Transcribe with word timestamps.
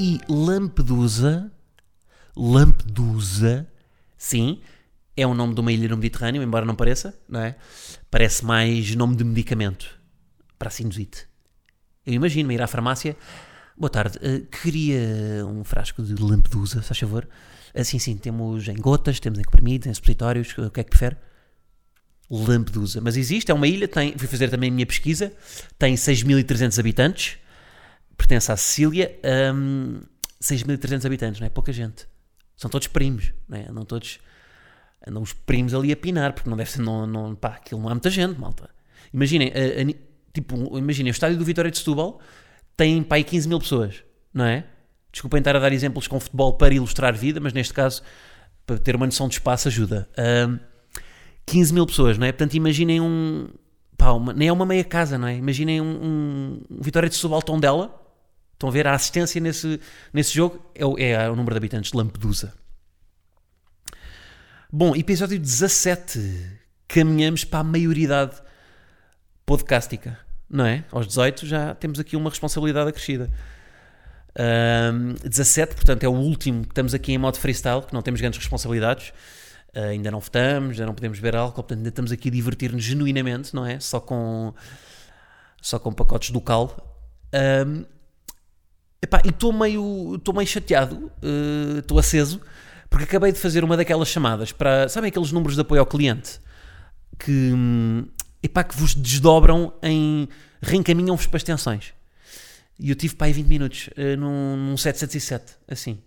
E 0.00 0.20
Lampedusa, 0.28 1.50
Lampedusa, 2.36 3.66
sim, 4.16 4.60
é 5.16 5.26
o 5.26 5.34
nome 5.34 5.54
de 5.54 5.60
uma 5.60 5.72
ilha 5.72 5.88
no 5.88 5.96
Mediterrâneo, 5.96 6.40
embora 6.40 6.64
não 6.64 6.76
pareça, 6.76 7.18
não 7.28 7.40
é? 7.40 7.56
Parece 8.08 8.44
mais 8.44 8.94
nome 8.94 9.16
de 9.16 9.24
medicamento 9.24 9.98
para 10.56 10.68
a 10.68 10.70
sinusite. 10.70 11.26
Eu 12.06 12.12
imagino-me 12.12 12.54
ir 12.54 12.62
à 12.62 12.68
farmácia. 12.68 13.16
Boa 13.76 13.90
tarde, 13.90 14.20
eh, 14.22 14.42
queria 14.62 15.44
um 15.44 15.64
frasco 15.64 16.00
de 16.00 16.14
Lampedusa, 16.22 16.80
se 16.80 16.86
faz 16.86 17.00
favor. 17.00 17.28
Assim, 17.74 17.98
sim, 17.98 18.16
temos 18.16 18.68
em 18.68 18.76
gotas, 18.76 19.18
temos 19.18 19.40
em 19.40 19.42
comprimidos, 19.42 19.88
em 19.88 19.94
supositórios, 19.94 20.56
o 20.58 20.70
que 20.70 20.78
é 20.78 20.84
que 20.84 20.90
prefere? 20.90 21.16
Lampedusa. 22.30 23.00
Mas 23.00 23.16
existe, 23.16 23.50
é 23.50 23.54
uma 23.54 23.66
ilha, 23.66 23.88
tem, 23.88 24.16
fui 24.16 24.28
fazer 24.28 24.48
também 24.48 24.70
a 24.70 24.72
minha 24.72 24.86
pesquisa, 24.86 25.32
tem 25.76 25.96
6.300 25.96 26.78
habitantes, 26.78 27.38
pertence 28.18 28.52
à 28.52 28.56
Sicília, 28.56 29.18
um, 29.54 30.00
6.300 30.42 31.06
habitantes, 31.06 31.40
não 31.40 31.46
é? 31.46 31.50
Pouca 31.50 31.72
gente. 31.72 32.06
São 32.56 32.68
todos 32.70 32.86
primos, 32.88 33.32
não 33.48 33.56
é? 33.56 33.66
Andam 33.70 33.84
todos, 33.84 34.18
andam 35.06 35.22
os 35.22 35.32
primos 35.32 35.72
ali 35.72 35.90
a 35.92 35.96
pinar, 35.96 36.32
porque 36.34 36.50
não 36.50 36.56
deve 36.56 36.70
ser, 36.70 36.82
não, 36.82 37.06
não, 37.06 37.34
pá, 37.34 37.50
aquilo 37.50 37.80
não 37.80 37.88
há 37.88 37.92
muita 37.94 38.10
gente, 38.10 38.38
malta. 38.38 38.68
Imaginem, 39.14 39.50
a- 39.54 39.80
a 39.80 39.84
ni- 39.84 39.96
tipo, 40.34 40.76
imaginem, 40.76 41.10
o 41.10 41.12
estádio 41.12 41.38
do 41.38 41.44
Vitória 41.44 41.70
de 41.70 41.78
Setúbal 41.78 42.20
tem, 42.76 43.02
pá, 43.02 43.16
aí 43.16 43.24
15 43.24 43.48
mil 43.48 43.58
pessoas, 43.60 44.02
não 44.34 44.44
é? 44.44 44.64
Desculpem 45.10 45.38
estar 45.38 45.56
a 45.56 45.58
dar 45.58 45.72
exemplos 45.72 46.06
com 46.06 46.20
futebol 46.20 46.52
para 46.58 46.74
ilustrar 46.74 47.14
vida, 47.16 47.40
mas 47.40 47.52
neste 47.52 47.72
caso, 47.72 48.02
para 48.66 48.76
ter 48.78 48.94
uma 48.94 49.06
noção 49.06 49.26
de 49.28 49.34
espaço, 49.34 49.68
ajuda. 49.68 50.06
Um, 50.46 50.58
15 51.46 51.72
mil 51.72 51.86
pessoas, 51.86 52.18
não 52.18 52.26
é? 52.26 52.32
Portanto, 52.32 52.54
imaginem 52.54 53.00
um. 53.00 53.48
Pá, 53.96 54.10
uma- 54.12 54.32
nem 54.34 54.48
é 54.48 54.52
uma 54.52 54.66
meia 54.66 54.84
casa, 54.84 55.16
não 55.16 55.26
é? 55.26 55.34
Imaginem 55.36 55.80
um, 55.80 55.86
um, 55.86 56.60
um 56.70 56.82
Vitória 56.82 57.08
de 57.08 57.14
Setúbal 57.14 57.40
Tondela. 57.40 57.98
Estão 58.58 58.70
a 58.70 58.72
ver 58.72 58.88
a 58.88 58.92
assistência 58.92 59.40
nesse, 59.40 59.80
nesse 60.12 60.34
jogo? 60.34 60.60
É 60.74 60.84
o, 60.84 60.98
é 60.98 61.30
o 61.30 61.36
número 61.36 61.54
de 61.54 61.58
habitantes 61.58 61.92
de 61.92 61.96
Lampedusa. 61.96 62.52
Bom, 64.68 64.96
episódio 64.96 65.38
17. 65.38 66.58
Caminhamos 66.88 67.44
para 67.44 67.60
a 67.60 67.62
maioridade 67.62 68.34
podcastica, 69.46 70.18
não 70.50 70.66
é? 70.66 70.84
Aos 70.90 71.06
18 71.06 71.46
já 71.46 71.72
temos 71.76 72.00
aqui 72.00 72.16
uma 72.16 72.30
responsabilidade 72.30 72.90
acrescida. 72.90 73.30
Ahm, 74.36 75.14
17, 75.22 75.76
portanto, 75.76 76.02
é 76.02 76.08
o 76.08 76.14
último 76.14 76.64
que 76.64 76.72
estamos 76.72 76.94
aqui 76.94 77.12
em 77.12 77.18
modo 77.18 77.38
freestyle, 77.38 77.82
que 77.82 77.94
não 77.94 78.02
temos 78.02 78.20
grandes 78.20 78.40
responsabilidades. 78.40 79.12
Ah, 79.72 79.82
ainda 79.82 80.10
não 80.10 80.18
votamos, 80.18 80.72
ainda 80.72 80.86
não 80.86 80.94
podemos 80.94 81.20
beber 81.20 81.36
álcool, 81.36 81.62
portanto, 81.62 81.78
ainda 81.78 81.90
estamos 81.90 82.10
aqui 82.10 82.28
a 82.28 82.32
divertir-nos 82.32 82.82
genuinamente, 82.82 83.54
não 83.54 83.64
é? 83.64 83.78
Só 83.78 84.00
com, 84.00 84.52
só 85.62 85.78
com 85.78 85.92
pacotes 85.92 86.30
do 86.30 86.40
caldo. 86.40 86.74
Ahm, 87.32 87.84
epá, 89.02 89.20
e 89.24 89.28
estou 89.28 89.52
meio, 89.52 90.16
estou 90.16 90.34
meio 90.34 90.46
chateado, 90.46 91.10
eh, 91.22 91.78
estou 91.78 91.98
aceso, 91.98 92.40
porque 92.90 93.04
acabei 93.04 93.32
de 93.32 93.38
fazer 93.38 93.64
uma 93.64 93.76
daquelas 93.76 94.08
chamadas 94.08 94.52
para, 94.52 94.88
sabem 94.88 95.08
aqueles 95.08 95.32
números 95.32 95.54
de 95.54 95.60
apoio 95.60 95.80
ao 95.80 95.86
cliente? 95.86 96.40
Que, 97.18 97.52
hum, 97.52 98.06
epá, 98.42 98.64
que 98.64 98.76
vos 98.76 98.94
desdobram 98.94 99.72
em, 99.82 100.28
reencaminham-vos 100.62 101.26
para 101.26 101.36
extensões. 101.36 101.92
E 102.78 102.90
eu 102.90 102.96
tive 102.96 103.16
para 103.16 103.26
aí 103.26 103.32
20 103.32 103.46
minutos 103.46 103.90
eh, 103.96 104.16
num, 104.16 104.56
num 104.56 104.76
707, 104.76 105.56
assim. 105.66 106.00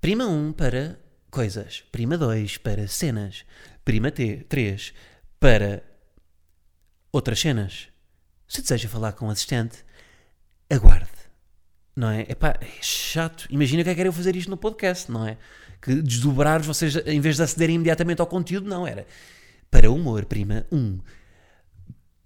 Prima 0.00 0.26
1 0.26 0.52
para 0.52 0.98
coisas. 1.30 1.82
Prima 1.90 2.16
2 2.16 2.58
para 2.58 2.86
cenas. 2.86 3.44
Prima 3.84 4.10
T, 4.10 4.46
3 4.48 4.94
para 5.40 5.82
outras 7.12 7.40
cenas. 7.40 7.88
Se 8.46 8.62
deseja 8.62 8.88
falar 8.88 9.12
com 9.12 9.26
o 9.26 9.30
assistente, 9.30 9.84
aguarde. 10.70 11.19
Não 12.00 12.08
é? 12.08 12.22
Epá, 12.22 12.56
é 12.62 12.78
chato. 12.80 13.46
Imagina 13.50 13.84
que 13.84 13.90
é 13.90 13.94
que 13.94 14.00
era 14.00 14.08
eu 14.08 14.12
fazer 14.12 14.34
isto 14.34 14.48
no 14.48 14.56
podcast, 14.56 15.12
não 15.12 15.28
é? 15.28 15.36
Que 15.82 16.00
desdobrar 16.00 16.62
vocês, 16.62 16.96
em 16.96 17.20
vez 17.20 17.36
de 17.36 17.42
acederem 17.42 17.76
imediatamente 17.76 18.22
ao 18.22 18.26
conteúdo, 18.26 18.66
não 18.66 18.86
era. 18.86 19.06
Para 19.70 19.90
humor, 19.90 20.24
prima 20.24 20.66
1. 20.72 20.98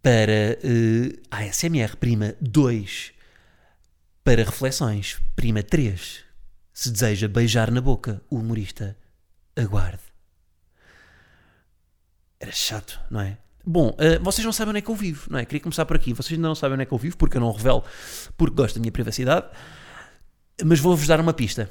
Para 0.01 0.33
eh, 0.63 1.19
ASMR, 1.29 1.97
prima 1.97 2.37
2. 2.41 3.13
Para 4.23 4.45
reflexões, 4.45 5.21
prima 5.35 5.61
3. 5.61 6.23
Se 6.73 6.93
deseja 6.93 7.27
beijar 7.27 7.73
na 7.73 7.81
boca 7.81 8.23
o 8.31 8.37
humorista, 8.37 8.97
aguarde. 9.57 10.05
Era 12.39 12.53
chato, 12.53 13.01
não 13.11 13.21
é? 13.21 13.39
Bom, 13.67 13.95
eh, 13.99 14.19
vocês 14.19 14.45
não 14.45 14.53
sabem 14.53 14.71
onde 14.71 14.79
é 14.79 14.83
que 14.83 14.91
eu 14.91 14.95
vivo, 14.95 15.27
não 15.31 15.39
é? 15.39 15.45
Queria 15.45 15.61
começar 15.61 15.87
por 15.87 15.97
aqui. 15.97 16.13
Vocês 16.13 16.37
ainda 16.37 16.49
não 16.49 16.55
sabem 16.55 16.75
onde 16.75 16.83
é 16.83 16.87
que 16.87 16.93
eu 16.93 16.99
vivo, 16.99 17.17
porque 17.17 17.37
eu 17.37 17.41
não 17.41 17.51
revelo, 17.51 17.83
porque 18.37 18.55
gosto 18.55 18.75
da 18.75 18.81
minha 18.81 18.93
privacidade. 18.93 19.47
Mas 20.63 20.81
vou-vos 20.81 21.07
dar 21.07 21.19
uma 21.19 21.33
pista. 21.33 21.71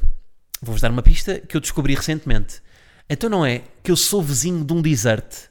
Vou-vos 0.61 0.81
dar 0.81 0.91
uma 0.91 1.03
pista 1.03 1.39
que 1.39 1.55
eu 1.55 1.61
descobri 1.61 1.93
recentemente. 1.93 2.61
Então 3.09 3.29
não 3.29 3.45
é 3.45 3.63
que 3.83 3.91
eu 3.91 3.95
sou 3.95 4.23
vizinho 4.23 4.63
de 4.63 4.73
um 4.73 4.81
desert. 4.81 5.49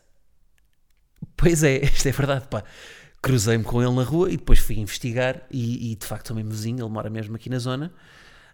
Pois 1.37 1.63
é, 1.63 1.79
isto 1.85 2.09
é 2.09 2.13
verdade, 2.13 2.49
pá. 2.49 2.65
Cruzei-me 3.23 3.63
com 3.63 3.81
ele 3.81 3.95
na 3.95 4.03
rua 4.03 4.33
e 4.33 4.37
depois 4.37 4.59
fui 4.59 4.79
investigar 4.79 5.43
e, 5.49 5.93
e, 5.93 5.95
de 5.95 6.05
facto 6.05 6.29
sou 6.29 6.37
mesmo 6.37 6.51
vizinho, 6.51 6.85
ele 6.85 6.93
mora 6.93 7.09
mesmo 7.09 7.37
aqui 7.37 7.49
na 7.49 7.59
zona. 7.59 7.93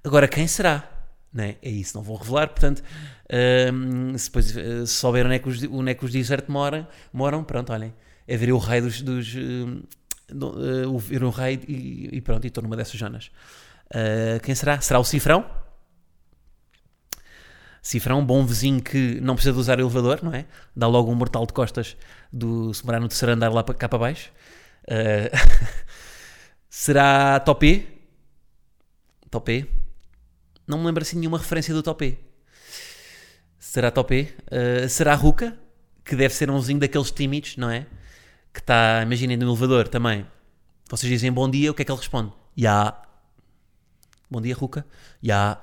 Agora, 0.05 0.29
quem 0.29 0.47
será? 0.47 0.98
Não 1.33 1.45
é? 1.45 1.57
isso, 1.63 1.97
não 1.97 2.03
vou 2.03 2.17
revelar, 2.17 2.49
portanto, 2.49 2.83
hum, 3.73 4.17
se, 4.17 4.27
depois, 4.27 4.47
se 4.47 4.87
souber 4.87 5.27
onde 5.27 5.35
é 5.35 5.39
que 5.39 5.49
os, 5.49 5.63
onde 5.65 5.91
é 5.91 5.95
que 5.95 6.05
os 6.05 6.11
desert 6.13 6.45
moram, 6.49 6.87
moram, 7.13 7.45
pronto, 7.45 7.73
olhem, 7.73 7.95
é 8.27 8.37
ver 8.37 8.53
o 8.53 8.59
raio 8.59 8.83
dos... 8.83 9.03
dos 9.03 9.35
hum, 9.35 9.83
eh, 10.31 10.87
o- 10.87 10.99
ver 10.99 11.25
o 11.25 11.31
raio 11.31 11.61
e, 11.67 12.11
e 12.13 12.21
pronto, 12.21 12.45
e 12.45 12.49
estou 12.49 12.63
numa 12.63 12.77
dessas 12.77 12.99
zonas. 12.99 13.31
Uh, 13.87 14.39
quem 14.43 14.55
será? 14.55 14.79
Será 14.81 14.99
o 14.99 15.05
Cifrão? 15.05 15.47
Cifrão, 17.83 18.25
bom 18.25 18.45
vizinho 18.45 18.83
que 18.83 19.19
não 19.21 19.35
precisa 19.35 19.55
de 19.55 19.59
usar 19.61 19.79
elevador, 19.79 20.21
não 20.23 20.35
é? 20.35 20.45
Dá 20.77 20.87
logo 20.87 21.11
um 21.11 21.15
mortal 21.15 21.47
de 21.47 21.53
costas 21.55 21.97
do 22.31 22.75
se 22.75 22.85
morar 22.85 23.01
no 23.01 23.09
terceiro 23.09 23.33
andar 23.33 23.51
lá 23.51 23.63
para 23.65 23.75
cá 23.75 23.89
para 23.89 23.99
baixo. 23.99 24.31
Uh, 24.85 25.31
será 26.69 27.41
Topé? 27.41 27.87
Topé? 29.31 29.67
Não 30.69 30.79
me 30.79 30.85
lembro 30.85 31.03
assim 31.03 31.19
nenhuma 31.19 31.39
referência 31.39 31.73
do 31.73 31.83
Topé. 31.83 32.19
Será 33.59 33.91
Topé? 33.91 34.35
Uh, 34.53 34.87
será 34.87 35.15
Ruca? 35.15 35.59
Que 36.05 36.15
deve 36.15 36.35
ser 36.35 36.51
um 36.51 36.61
vizinho 36.61 36.79
daqueles 36.79 37.11
tímidos, 37.11 37.57
não 37.57 37.71
é? 37.71 37.87
Que 38.53 38.61
está, 38.61 39.01
imaginem, 39.03 39.39
no 39.39 39.51
elevador 39.51 39.89
também. 39.89 40.27
Vocês 40.91 41.11
dizem 41.11 41.33
bom 41.33 41.51
dia, 41.51 41.71
o 41.71 41.75
que 41.75 41.81
é 41.81 41.85
que 41.87 41.91
ele 41.91 41.99
responde? 41.99 42.33
Ya. 42.57 43.01
Bom 44.31 44.43
dia, 44.43 44.55
Ruca. 44.55 44.87
Ya. 45.25 45.59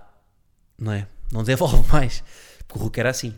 Não 0.77 0.91
é? 0.91 1.07
Não 1.31 1.43
desenvolve 1.43 1.85
mais. 1.93 2.23
Porque 2.67 2.79
o 2.79 2.83
Ruca 2.83 2.99
era 2.99 3.11
assim. 3.11 3.35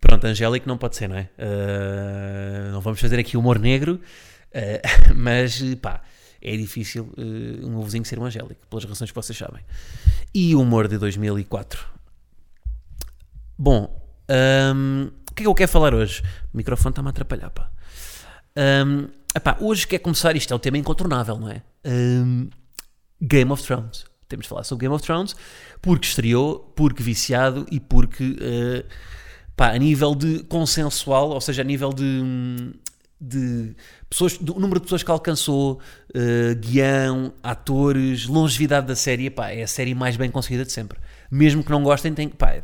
Pronto, 0.00 0.24
Angélico 0.26 0.68
não 0.68 0.78
pode 0.78 0.94
ser, 0.94 1.08
não 1.08 1.16
é? 1.16 1.28
Uh, 1.38 2.72
não 2.72 2.80
vamos 2.80 3.00
fazer 3.00 3.18
aqui 3.18 3.36
humor 3.36 3.58
negro, 3.58 4.00
uh, 4.54 5.14
mas 5.14 5.60
pá, 5.76 6.02
é 6.42 6.56
difícil 6.56 7.12
uh, 7.16 7.66
um 7.66 7.70
meu 7.70 7.82
vizinho 7.82 8.04
ser 8.04 8.18
um 8.18 8.24
Angélico, 8.24 8.66
pelas 8.68 8.84
razões 8.84 9.10
que 9.10 9.14
vocês 9.14 9.38
sabem. 9.38 9.62
E 10.34 10.54
o 10.54 10.60
humor 10.60 10.88
de 10.88 10.98
2004. 10.98 11.86
Bom, 13.58 14.02
um, 14.74 15.10
o 15.30 15.34
que 15.34 15.42
é 15.42 15.44
que 15.44 15.46
eu 15.46 15.54
quero 15.54 15.70
falar 15.70 15.94
hoje? 15.94 16.22
O 16.52 16.56
microfone 16.56 16.92
está-me 16.92 17.08
a 17.08 17.10
atrapalhar, 17.10 17.50
pá. 17.50 17.70
Um, 18.56 19.08
epá, 19.34 19.56
hoje 19.60 19.86
quer 19.86 19.98
começar, 19.98 20.34
isto 20.36 20.52
é 20.52 20.56
um 20.56 20.60
tema 20.60 20.78
incontornável, 20.78 21.38
não 21.38 21.48
é? 21.48 21.62
Um, 21.84 22.50
Game 23.20 23.50
of 23.52 23.62
Thrones. 23.62 24.04
Temos 24.28 24.44
de 24.44 24.48
falar 24.48 24.64
sobre 24.64 24.86
Game 24.86 24.94
of 24.94 25.04
Thrones 25.04 25.36
porque 25.80 26.06
estreou, 26.06 26.58
porque 26.74 27.02
viciado 27.02 27.66
e 27.70 27.78
porque, 27.78 28.36
eh, 28.40 28.84
pá, 29.54 29.72
a 29.72 29.78
nível 29.78 30.14
de 30.14 30.42
consensual, 30.44 31.30
ou 31.30 31.40
seja, 31.40 31.60
a 31.60 31.64
nível 31.64 31.92
de, 31.92 32.72
de 33.22 33.76
pessoas, 34.10 34.36
do 34.36 34.54
número 34.54 34.80
de 34.80 34.84
pessoas 34.84 35.04
que 35.04 35.10
alcançou, 35.10 35.80
eh, 36.12 36.54
guião, 36.56 37.32
atores, 37.40 38.26
longevidade 38.26 38.88
da 38.88 38.96
série, 38.96 39.30
pá, 39.30 39.50
é 39.50 39.62
a 39.62 39.68
série 39.68 39.94
mais 39.94 40.16
bem 40.16 40.28
conseguida 40.28 40.64
de 40.64 40.72
sempre. 40.72 40.98
Mesmo 41.30 41.62
que 41.62 41.70
não 41.70 41.82
gostem, 41.84 42.12
tem, 42.12 42.28
pá, 42.28 42.62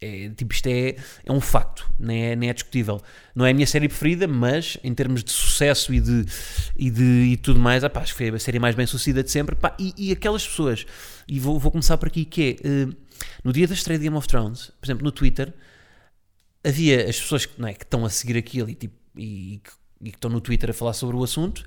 É, 0.00 0.28
tipo, 0.36 0.52
isto 0.52 0.66
é, 0.66 0.96
é 1.24 1.32
um 1.32 1.40
facto, 1.40 1.90
nem 1.98 2.24
é, 2.26 2.36
nem 2.36 2.50
é 2.50 2.52
discutível. 2.52 3.00
Não 3.34 3.46
é 3.46 3.50
a 3.50 3.54
minha 3.54 3.66
série 3.66 3.88
preferida, 3.88 4.28
mas 4.28 4.76
em 4.84 4.92
termos 4.92 5.24
de 5.24 5.32
sucesso 5.32 5.94
e 5.94 6.00
de, 6.00 6.26
e 6.76 6.90
de 6.90 7.02
e 7.32 7.36
tudo 7.38 7.58
mais, 7.58 7.82
ah, 7.84 7.88
pá, 7.88 8.00
acho 8.00 8.12
que 8.12 8.18
foi 8.18 8.28
a 8.28 8.38
série 8.38 8.58
mais 8.58 8.74
bem 8.74 8.86
sucedida 8.86 9.22
de 9.22 9.30
sempre. 9.30 9.54
Pá, 9.54 9.74
e, 9.78 9.94
e, 9.96 10.12
aquelas 10.12 10.46
pessoas, 10.46 10.84
e 11.26 11.40
vou, 11.40 11.58
vou 11.58 11.70
começar 11.70 11.96
por 11.96 12.08
aqui, 12.08 12.24
que 12.26 12.58
é 12.62 12.68
uh, 12.68 12.96
no 13.42 13.52
dia 13.52 13.66
da 13.66 13.72
estreia 13.74 13.98
de 13.98 14.04
Game 14.04 14.16
of 14.16 14.28
Thrones, 14.28 14.72
por 14.78 14.86
exemplo, 14.86 15.04
no 15.04 15.12
Twitter, 15.12 15.54
havia 16.62 17.08
as 17.08 17.18
pessoas 17.18 17.46
que, 17.46 17.58
não 17.60 17.68
é, 17.68 17.74
que 17.74 17.84
estão 17.84 18.04
a 18.04 18.10
seguir 18.10 18.36
aquilo 18.36 18.68
e, 18.68 18.74
tipo, 18.74 18.94
e, 19.16 19.60
e 20.04 20.10
que 20.10 20.16
estão 20.16 20.30
no 20.30 20.40
Twitter 20.40 20.70
a 20.70 20.72
falar 20.72 20.92
sobre 20.92 21.16
o 21.16 21.24
assunto, 21.24 21.64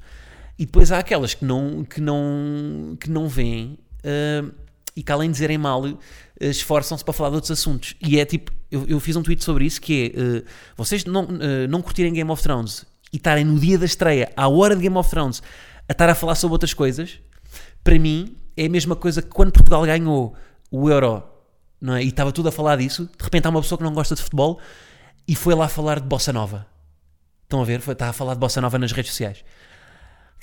e 0.58 0.66
depois 0.66 0.92
há 0.92 1.00
aquelas 1.00 1.34
que 1.34 1.44
não, 1.44 1.84
que 1.84 2.00
não, 2.00 2.98
que 3.00 3.10
não 3.10 3.28
veem. 3.28 3.78
Uh, 4.00 4.52
e 4.96 5.04
que 5.04 5.12
além 5.12 5.30
de 5.30 5.34
dizerem 5.34 5.60
mal, 5.60 5.84
uh, 5.84 6.00
esforçam-se 6.40 7.04
para 7.04 7.14
falar 7.14 7.30
de 7.30 7.36
outros 7.36 7.52
assuntos. 7.52 7.96
E 8.02 8.20
é 8.20 8.26
tipo, 8.26 8.52
eu, 8.72 8.86
eu 8.88 9.00
fiz 9.00 9.16
um 9.16 9.22
tweet 9.22 9.44
sobre 9.44 9.66
isso 9.66 9.80
que 9.80 10.12
é, 10.16 10.20
uh, 10.20 10.44
vocês 10.76 11.06
não, 11.06 11.28
não 11.70 11.82
curtirem 11.82 12.14
Game 12.14 12.30
of 12.32 12.42
Thrones 12.42 12.86
e 13.12 13.18
estarem 13.18 13.46
no 13.46 13.60
dia 13.60 13.78
da 13.78 13.86
estreia, 13.86 14.32
à 14.36 14.48
hora 14.48 14.76
de 14.76 14.82
Game 14.82 14.98
of 14.98 15.10
Thrones, 15.10 15.44
a 15.88 15.92
estar 15.92 16.10
a 16.10 16.16
falar 16.16 16.36
sobre 16.36 16.54
outras 16.54 16.74
coisas, 16.74 17.20
para 17.84 17.98
mim 18.00 18.36
é 18.56 18.66
a 18.66 18.70
mesma 18.70 18.96
coisa 18.96 19.22
que 19.22 19.30
quando 19.30 19.52
Portugal 19.52 19.86
ganhou 19.86 20.36
o 20.72 20.90
Euro, 20.90 21.24
é? 21.82 22.04
E 22.04 22.08
estava 22.08 22.32
tudo 22.32 22.50
a 22.50 22.52
falar 22.52 22.78
disso, 22.78 23.06
de 23.18 23.24
repente 23.24 23.46
há 23.46 23.50
uma 23.50 23.62
pessoa 23.62 23.78
que 23.78 23.84
não 23.84 23.94
gosta 23.94 24.16
de 24.16 24.22
futebol 24.22 24.60
e 25.28 25.36
foi 25.36 25.54
lá 25.54 25.68
falar 25.68 26.00
de 26.00 26.08
Bossa 26.08 26.34
Nova. 26.34 26.66
Estão 27.48 27.62
a 27.62 27.66
ver? 27.66 27.80
Está 27.80 28.10
a 28.10 28.14
falar 28.14 28.34
de 28.34 28.42
Bossa 28.42 28.60
Nova 28.60 28.78
nas 28.78 28.92
redes 28.92 29.12
sociais. 29.12 29.42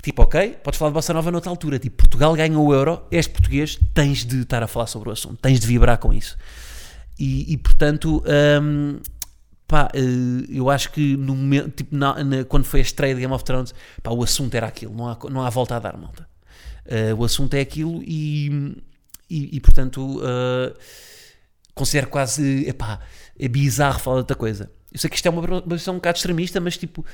Tipo, 0.02 0.22
ok, 0.22 0.58
podes 0.62 0.78
falar 0.78 0.90
de 0.90 0.94
Bossa 0.94 1.12
Nova 1.12 1.30
noutra 1.30 1.50
altura. 1.50 1.78
Tipo, 1.78 1.98
Portugal 1.98 2.34
ganhou 2.34 2.66
o 2.66 2.72
Euro, 2.72 3.02
és 3.10 3.28
português, 3.28 3.78
tens 3.92 4.24
de 4.24 4.40
estar 4.40 4.62
a 4.62 4.66
falar 4.66 4.86
sobre 4.86 5.10
o 5.10 5.12
assunto, 5.12 5.36
tens 5.36 5.60
de 5.60 5.66
vibrar 5.66 5.98
com 5.98 6.14
isso. 6.14 6.36
E, 7.18 7.52
e 7.52 7.58
portanto, 7.58 8.24
hum, 8.62 9.00
pá, 9.68 9.90
eh, 9.94 10.46
eu 10.48 10.70
acho 10.70 10.90
que 10.92 11.14
no 11.16 11.34
momento, 11.34 11.70
tipo, 11.72 11.94
na, 11.94 12.24
na, 12.24 12.44
quando 12.44 12.64
foi 12.64 12.80
a 12.80 12.82
estreia 12.82 13.14
de 13.14 13.20
Game 13.20 13.32
of 13.34 13.44
Thrones, 13.44 13.74
pá, 14.02 14.10
o 14.10 14.22
assunto 14.22 14.54
era 14.54 14.66
aquilo, 14.66 14.94
não 14.94 15.08
há, 15.08 15.18
não 15.30 15.42
há 15.42 15.50
volta 15.50 15.76
a 15.76 15.78
dar, 15.78 15.96
malta. 15.98 16.26
Uh, 16.86 17.14
o 17.18 17.24
assunto 17.24 17.54
é 17.54 17.60
aquilo 17.60 18.02
e, 18.02 18.76
e, 19.28 19.56
e 19.56 19.60
portanto, 19.60 20.18
uh, 20.18 20.74
considero 21.74 22.08
quase, 22.08 22.66
epá, 22.68 23.00
é 23.38 23.48
bizarro 23.48 23.98
falar 24.00 24.16
de 24.16 24.20
outra 24.20 24.36
coisa. 24.36 24.70
Eu 24.94 25.00
sei 25.00 25.10
que 25.10 25.16
isto 25.16 25.26
é 25.26 25.30
uma 25.30 25.60
posição 25.62 25.94
um 25.94 25.96
bocado 25.96 26.16
extremista, 26.16 26.60
mas 26.60 26.78
tipo, 26.78 27.04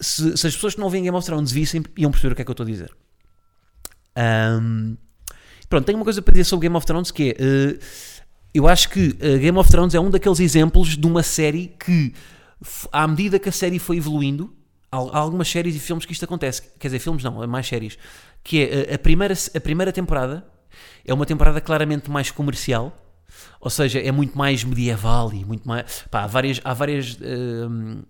se, 0.00 0.36
se, 0.36 0.46
as 0.46 0.54
pessoas 0.54 0.74
que 0.74 0.80
não 0.80 0.88
veem 0.88 1.04
Game 1.04 1.16
of 1.16 1.26
Thrones 1.26 1.52
vissem, 1.52 1.82
iam 1.98 2.10
perceber 2.10 2.32
o 2.32 2.36
que 2.36 2.42
é 2.42 2.44
que 2.46 2.50
eu 2.50 2.54
estou 2.54 2.64
a 2.64 2.66
dizer. 2.66 2.96
Um, 4.16 4.96
pronto, 5.68 5.84
tenho 5.84 5.98
uma 5.98 6.04
coisa 6.04 6.22
para 6.22 6.32
dizer 6.32 6.44
sobre 6.44 6.64
Game 6.64 6.76
of 6.76 6.86
Thrones 6.86 7.10
que 7.10 7.36
é. 7.38 7.42
Uh, 7.42 7.78
eu 8.54 8.66
acho 8.66 8.88
que 8.88 9.08
uh, 9.08 9.38
Game 9.38 9.58
of 9.58 9.70
Thrones 9.70 9.94
é 9.94 10.00
um 10.00 10.10
daqueles 10.10 10.40
exemplos 10.40 10.96
de 10.96 11.06
uma 11.06 11.22
série 11.22 11.74
que, 11.78 12.14
à 12.90 13.06
medida 13.06 13.38
que 13.38 13.50
a 13.50 13.52
série 13.52 13.78
foi 13.78 13.98
evoluindo, 13.98 14.56
há, 14.90 14.96
há 14.96 15.18
algumas 15.18 15.48
séries 15.48 15.76
e 15.76 15.78
filmes 15.78 16.06
que 16.06 16.12
isto 16.12 16.24
acontece. 16.24 16.62
Quer 16.78 16.88
dizer, 16.88 17.00
filmes 17.00 17.22
não, 17.22 17.46
mais 17.46 17.66
séries. 17.66 17.98
Que 18.42 18.62
é 18.62 18.92
uh, 18.92 18.94
a, 18.94 18.98
primeira, 18.98 19.34
a 19.54 19.60
primeira 19.60 19.92
temporada 19.92 20.46
é 21.04 21.12
uma 21.12 21.26
temporada 21.26 21.60
claramente 21.60 22.10
mais 22.10 22.30
comercial. 22.30 22.96
Ou 23.60 23.70
seja, 23.70 24.00
é 24.00 24.10
muito 24.10 24.36
mais 24.36 24.64
medieval 24.64 25.32
e 25.32 25.44
muito 25.44 25.66
mais. 25.66 26.04
Pá, 26.10 26.22
há 26.22 26.26
várias, 26.26 26.60
há 26.64 26.74
várias 26.74 27.14
uh, 27.14 28.04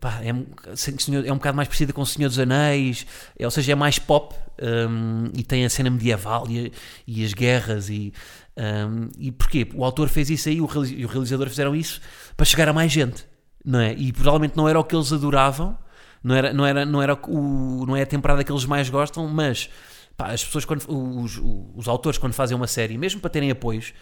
Pá, 0.00 0.20
é, 0.22 0.30
é, 0.30 1.32
um 1.32 1.36
bocado 1.36 1.56
mais 1.56 1.68
parecida 1.68 1.92
com 1.92 2.02
o 2.02 2.06
Senhor 2.06 2.28
dos 2.28 2.38
Anéis, 2.38 3.06
é, 3.38 3.44
ou 3.44 3.50
seja, 3.50 3.72
é 3.72 3.74
mais 3.76 3.96
pop 3.96 4.34
um, 4.60 5.30
e 5.34 5.44
tem 5.44 5.64
a 5.64 5.70
cena 5.70 5.88
medieval 5.88 6.46
e, 6.50 6.72
e 7.06 7.24
as 7.24 7.32
guerras. 7.32 7.88
E, 7.88 8.12
um, 8.56 9.08
e 9.16 9.30
porquê? 9.30 9.68
O 9.72 9.84
autor 9.84 10.08
fez 10.08 10.30
isso 10.30 10.48
aí 10.48 10.56
e 10.56 11.04
o 11.04 11.08
realizador 11.08 11.48
fizeram 11.48 11.76
isso 11.76 12.00
para 12.36 12.44
chegar 12.44 12.68
a 12.68 12.72
mais 12.72 12.90
gente, 12.90 13.24
não 13.64 13.78
é? 13.78 13.94
E 13.94 14.12
provavelmente 14.12 14.56
não 14.56 14.68
era 14.68 14.80
o 14.80 14.82
que 14.82 14.96
eles 14.96 15.12
adoravam, 15.12 15.78
não 16.24 16.34
era, 16.34 16.52
não 16.52 16.66
era, 16.66 16.84
não 16.84 17.00
era 17.00 17.14
o, 17.14 17.86
não 17.86 17.96
é 17.96 18.02
a 18.02 18.06
temporada 18.06 18.42
que 18.42 18.50
eles 18.50 18.64
mais 18.64 18.90
gostam, 18.90 19.28
mas 19.28 19.70
pá, 20.18 20.32
as 20.32 20.44
pessoas, 20.44 20.64
quando, 20.64 20.82
os, 20.88 21.40
os, 21.76 21.86
autores, 21.86 22.18
quando 22.18 22.32
fazem 22.32 22.56
uma 22.56 22.66
série, 22.66 22.98
mesmo 22.98 23.20
para 23.20 23.30
terem 23.30 23.52
apoios, 23.52 23.94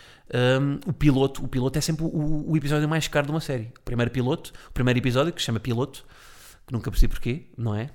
um, 0.60 0.88
o 0.88 0.92
piloto, 0.92 1.44
o 1.44 1.46
piloto 1.46 1.78
é 1.78 1.82
sempre 1.82 2.04
o, 2.04 2.50
o, 2.50 2.56
episódio 2.56 2.88
mais 2.88 3.06
caro 3.06 3.26
de 3.26 3.32
uma 3.32 3.40
série. 3.40 3.70
O 3.78 3.82
primeiro 3.82 4.10
piloto, 4.10 4.50
o 4.70 4.72
primeiro 4.72 4.98
episódio, 4.98 5.30
que 5.30 5.40
se 5.40 5.44
chama 5.44 5.60
piloto, 5.60 6.06
que 6.66 6.72
nunca 6.72 6.90
percebi 6.90 7.12
porquê, 7.12 7.46
não 7.56 7.74
é? 7.74 7.90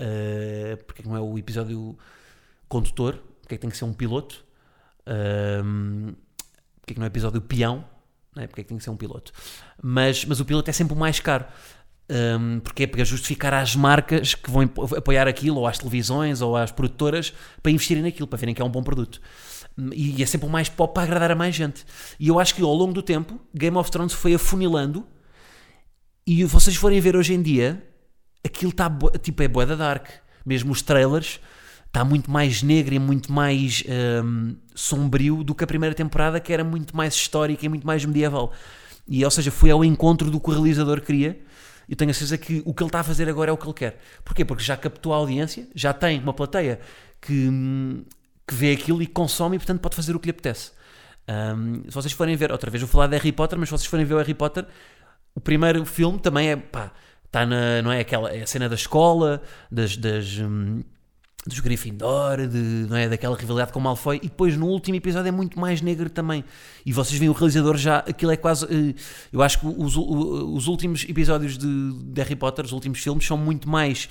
Uh, 0.00 0.82
porque 0.86 1.02
não 1.02 1.14
é 1.14 1.20
o 1.20 1.36
episódio 1.36 1.98
condutor, 2.66 3.18
porque 3.42 3.56
é 3.56 3.58
que 3.58 3.60
tem 3.60 3.70
que 3.70 3.76
ser 3.76 3.84
um 3.84 3.92
piloto? 3.92 4.42
Um, 5.06 6.14
porque 6.80 6.92
é 6.92 6.94
que 6.94 6.98
não 6.98 7.04
é 7.04 7.08
episódio 7.08 7.42
peão? 7.42 7.84
Não 8.34 8.42
é? 8.42 8.46
Porque 8.46 8.62
é 8.62 8.64
que 8.64 8.68
tem 8.68 8.78
que 8.78 8.84
ser 8.84 8.90
um 8.90 8.96
piloto? 8.96 9.32
Mas, 9.82 10.24
mas 10.24 10.40
o 10.40 10.46
piloto 10.46 10.70
é 10.70 10.72
sempre 10.72 10.94
o 10.94 10.96
mais 10.96 11.20
caro. 11.20 11.44
Um, 12.10 12.58
porque 12.58 12.82
é 12.82 12.86
para 12.88 13.04
justificar 13.04 13.54
às 13.54 13.76
marcas 13.76 14.34
que 14.34 14.50
vão 14.50 14.62
apoiar 14.96 15.28
aquilo, 15.28 15.58
ou 15.58 15.66
às 15.66 15.78
televisões, 15.78 16.40
ou 16.40 16.56
às 16.56 16.72
produtoras, 16.72 17.32
para 17.62 17.70
investirem 17.70 18.02
naquilo, 18.02 18.26
para 18.26 18.36
verem 18.36 18.52
que 18.52 18.60
é 18.60 18.64
um 18.64 18.70
bom 18.70 18.82
produto. 18.82 19.20
E 19.94 20.20
é 20.20 20.26
sempre 20.26 20.48
o 20.48 20.50
mais 20.50 20.68
pop 20.68 20.92
para 20.92 21.04
agradar 21.04 21.30
a 21.30 21.36
mais 21.36 21.54
gente. 21.54 21.84
E 22.18 22.26
eu 22.26 22.40
acho 22.40 22.54
que 22.54 22.62
ao 22.62 22.74
longo 22.74 22.92
do 22.92 23.00
tempo, 23.00 23.40
Game 23.54 23.76
of 23.76 23.90
Thrones 23.92 24.12
foi 24.12 24.34
afunilando. 24.34 25.06
E 26.26 26.44
vocês 26.44 26.74
forem 26.76 27.00
ver 27.00 27.14
hoje 27.14 27.32
em 27.32 27.40
dia, 27.40 27.80
aquilo 28.44 28.72
está 28.72 28.90
tipo 29.22 29.42
é 29.44 29.48
boeda 29.48 29.76
dark. 29.76 30.08
Mesmo 30.44 30.72
os 30.72 30.82
trailers 30.82 31.38
está 31.86 32.04
muito 32.04 32.28
mais 32.28 32.62
negro 32.62 32.94
e 32.94 32.98
muito 32.98 33.32
mais 33.32 33.84
um, 34.24 34.56
sombrio 34.74 35.44
do 35.44 35.54
que 35.54 35.62
a 35.62 35.66
primeira 35.66 35.94
temporada, 35.94 36.40
que 36.40 36.52
era 36.52 36.64
muito 36.64 36.96
mais 36.96 37.14
histórica 37.14 37.64
e 37.64 37.68
muito 37.68 37.86
mais 37.86 38.04
medieval. 38.04 38.52
E 39.06 39.24
ou 39.24 39.30
seja, 39.30 39.50
foi 39.52 39.70
ao 39.70 39.84
encontro 39.84 40.28
do 40.28 40.40
que 40.40 40.50
o 40.50 40.52
realizador 40.52 41.00
queria 41.00 41.40
eu 41.90 41.96
tenho 41.96 42.12
a 42.12 42.14
certeza 42.14 42.38
que 42.38 42.62
o 42.64 42.72
que 42.72 42.84
ele 42.84 42.88
está 42.88 43.00
a 43.00 43.02
fazer 43.02 43.28
agora 43.28 43.50
é 43.50 43.52
o 43.52 43.56
que 43.56 43.66
ele 43.66 43.74
quer. 43.74 44.00
Porquê? 44.24 44.44
Porque 44.44 44.62
já 44.62 44.76
captou 44.76 45.12
a 45.12 45.16
audiência, 45.16 45.66
já 45.74 45.92
tem 45.92 46.20
uma 46.20 46.32
plateia 46.32 46.78
que, 47.20 47.50
que 48.46 48.54
vê 48.54 48.70
aquilo 48.70 49.02
e 49.02 49.08
consome 49.08 49.56
e, 49.56 49.58
portanto, 49.58 49.80
pode 49.80 49.96
fazer 49.96 50.14
o 50.14 50.20
que 50.20 50.26
lhe 50.26 50.30
apetece. 50.30 50.70
Um, 51.28 51.82
se 51.82 51.90
vocês 51.90 52.12
forem 52.12 52.36
ver, 52.36 52.52
outra 52.52 52.70
vez 52.70 52.80
vou 52.80 52.88
falar 52.88 53.08
de 53.08 53.16
Harry 53.16 53.32
Potter, 53.32 53.58
mas 53.58 53.68
se 53.68 53.72
vocês 53.72 53.86
forem 53.86 54.06
ver 54.06 54.14
o 54.14 54.18
Harry 54.18 54.34
Potter, 54.34 54.66
o 55.34 55.40
primeiro 55.40 55.84
filme 55.84 56.20
também 56.20 56.50
é, 56.50 56.56
pá, 56.56 56.92
está 57.26 57.44
na, 57.44 57.82
não 57.82 57.90
é 57.90 57.98
aquela, 57.98 58.30
é 58.30 58.42
a 58.42 58.46
cena 58.46 58.68
da 58.68 58.76
escola, 58.76 59.42
das, 59.68 59.96
das, 59.96 60.38
hum, 60.38 60.84
dos 61.46 61.60
Gryffindor, 61.60 62.46
de, 62.46 62.86
não 62.88 62.96
é, 62.96 63.08
daquela 63.08 63.36
rivalidade 63.36 63.72
com 63.72 63.78
o 63.78 63.82
Malfoy, 63.82 64.18
e 64.18 64.28
depois 64.28 64.56
no 64.56 64.66
último 64.66 64.96
episódio 64.96 65.28
é 65.28 65.32
muito 65.32 65.58
mais 65.58 65.80
negro 65.80 66.10
também. 66.10 66.44
E 66.84 66.92
vocês 66.92 67.18
veem 67.18 67.30
o 67.30 67.32
realizador 67.32 67.76
já, 67.76 67.98
aquilo 67.98 68.30
é 68.30 68.36
quase. 68.36 68.66
Eh, 68.66 68.94
eu 69.32 69.42
acho 69.42 69.60
que 69.60 69.66
os, 69.66 69.96
os 69.96 70.66
últimos 70.66 71.04
episódios 71.08 71.56
de, 71.56 71.92
de 71.92 72.20
Harry 72.20 72.36
Potter, 72.36 72.64
os 72.64 72.72
últimos 72.72 72.98
filmes, 73.00 73.26
são 73.26 73.36
muito 73.36 73.68
mais. 73.68 74.08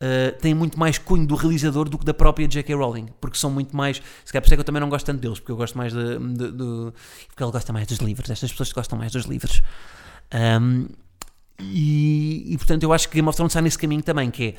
Uh, 0.00 0.30
têm 0.40 0.54
muito 0.54 0.78
mais 0.78 0.96
cunho 0.96 1.26
do 1.26 1.34
realizador 1.34 1.88
do 1.88 1.98
que 1.98 2.04
da 2.04 2.14
própria 2.14 2.46
J.K. 2.46 2.72
Rowling, 2.72 3.06
porque 3.20 3.36
são 3.36 3.50
muito 3.50 3.76
mais. 3.76 4.00
Se 4.24 4.32
calhar 4.32 4.44
por 4.44 4.52
é 4.52 4.56
que 4.56 4.60
eu 4.60 4.64
também 4.64 4.80
não 4.80 4.88
gosto 4.88 5.06
tanto 5.06 5.20
deles, 5.20 5.40
porque 5.40 5.50
eu 5.50 5.56
gosto 5.56 5.76
mais 5.76 5.92
de. 5.92 6.18
de, 6.18 6.52
de 6.52 6.92
porque 7.26 7.42
ele 7.42 7.50
gosta 7.50 7.72
mais 7.72 7.86
dos 7.86 7.98
livros, 7.98 8.30
estas 8.30 8.50
pessoas 8.52 8.72
gostam 8.72 8.96
mais 8.96 9.10
dos 9.10 9.24
livros. 9.24 9.60
Um, 10.60 10.86
e, 11.60 12.52
e, 12.52 12.56
portanto 12.56 12.84
eu 12.84 12.92
acho 12.92 13.08
que 13.08 13.16
Game 13.16 13.28
of 13.28 13.36
Thrones 13.36 13.50
está 13.50 13.60
nesse 13.60 13.78
caminho 13.78 14.02
também, 14.02 14.30
que 14.30 14.44
é 14.44 14.54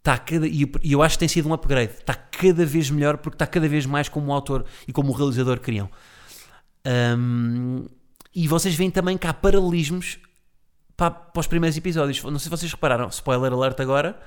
está 0.00 0.18
cada, 0.18 0.46
e 0.48 0.68
eu 0.84 1.02
acho 1.02 1.16
que 1.16 1.20
tem 1.20 1.28
sido 1.28 1.48
um 1.48 1.52
upgrade, 1.52 1.92
está 1.92 2.14
cada 2.14 2.64
vez 2.64 2.90
melhor 2.90 3.18
porque 3.18 3.34
está 3.34 3.46
cada 3.46 3.68
vez 3.68 3.86
mais 3.86 4.08
como 4.08 4.30
o 4.30 4.32
autor 4.32 4.64
e 4.88 4.92
como 4.92 5.12
o 5.12 5.14
realizador 5.14 5.60
criam. 5.60 5.90
Um, 7.18 7.86
e 8.34 8.48
vocês 8.48 8.74
veem 8.74 8.90
também 8.90 9.18
que 9.18 9.26
há 9.26 9.34
paralelismos 9.34 10.18
para, 10.96 11.10
para, 11.10 11.40
os 11.40 11.46
primeiros 11.46 11.76
episódios. 11.76 12.22
Não 12.24 12.38
sei 12.38 12.44
se 12.44 12.48
vocês 12.48 12.72
repararam, 12.72 13.08
spoiler 13.08 13.52
alert 13.52 13.78
agora 13.80 14.18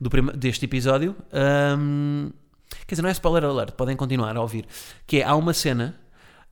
do 0.00 0.10
deste 0.32 0.64
episódio. 0.64 1.14
Um, 1.78 2.30
quer 2.86 2.94
dizer, 2.94 3.02
não 3.02 3.08
é 3.08 3.12
spoiler 3.12 3.44
alert, 3.44 3.72
podem 3.74 3.96
continuar 3.96 4.36
a 4.36 4.40
ouvir. 4.40 4.66
Que 5.06 5.18
é, 5.18 5.24
há 5.24 5.34
uma 5.36 5.52
cena 5.52 5.94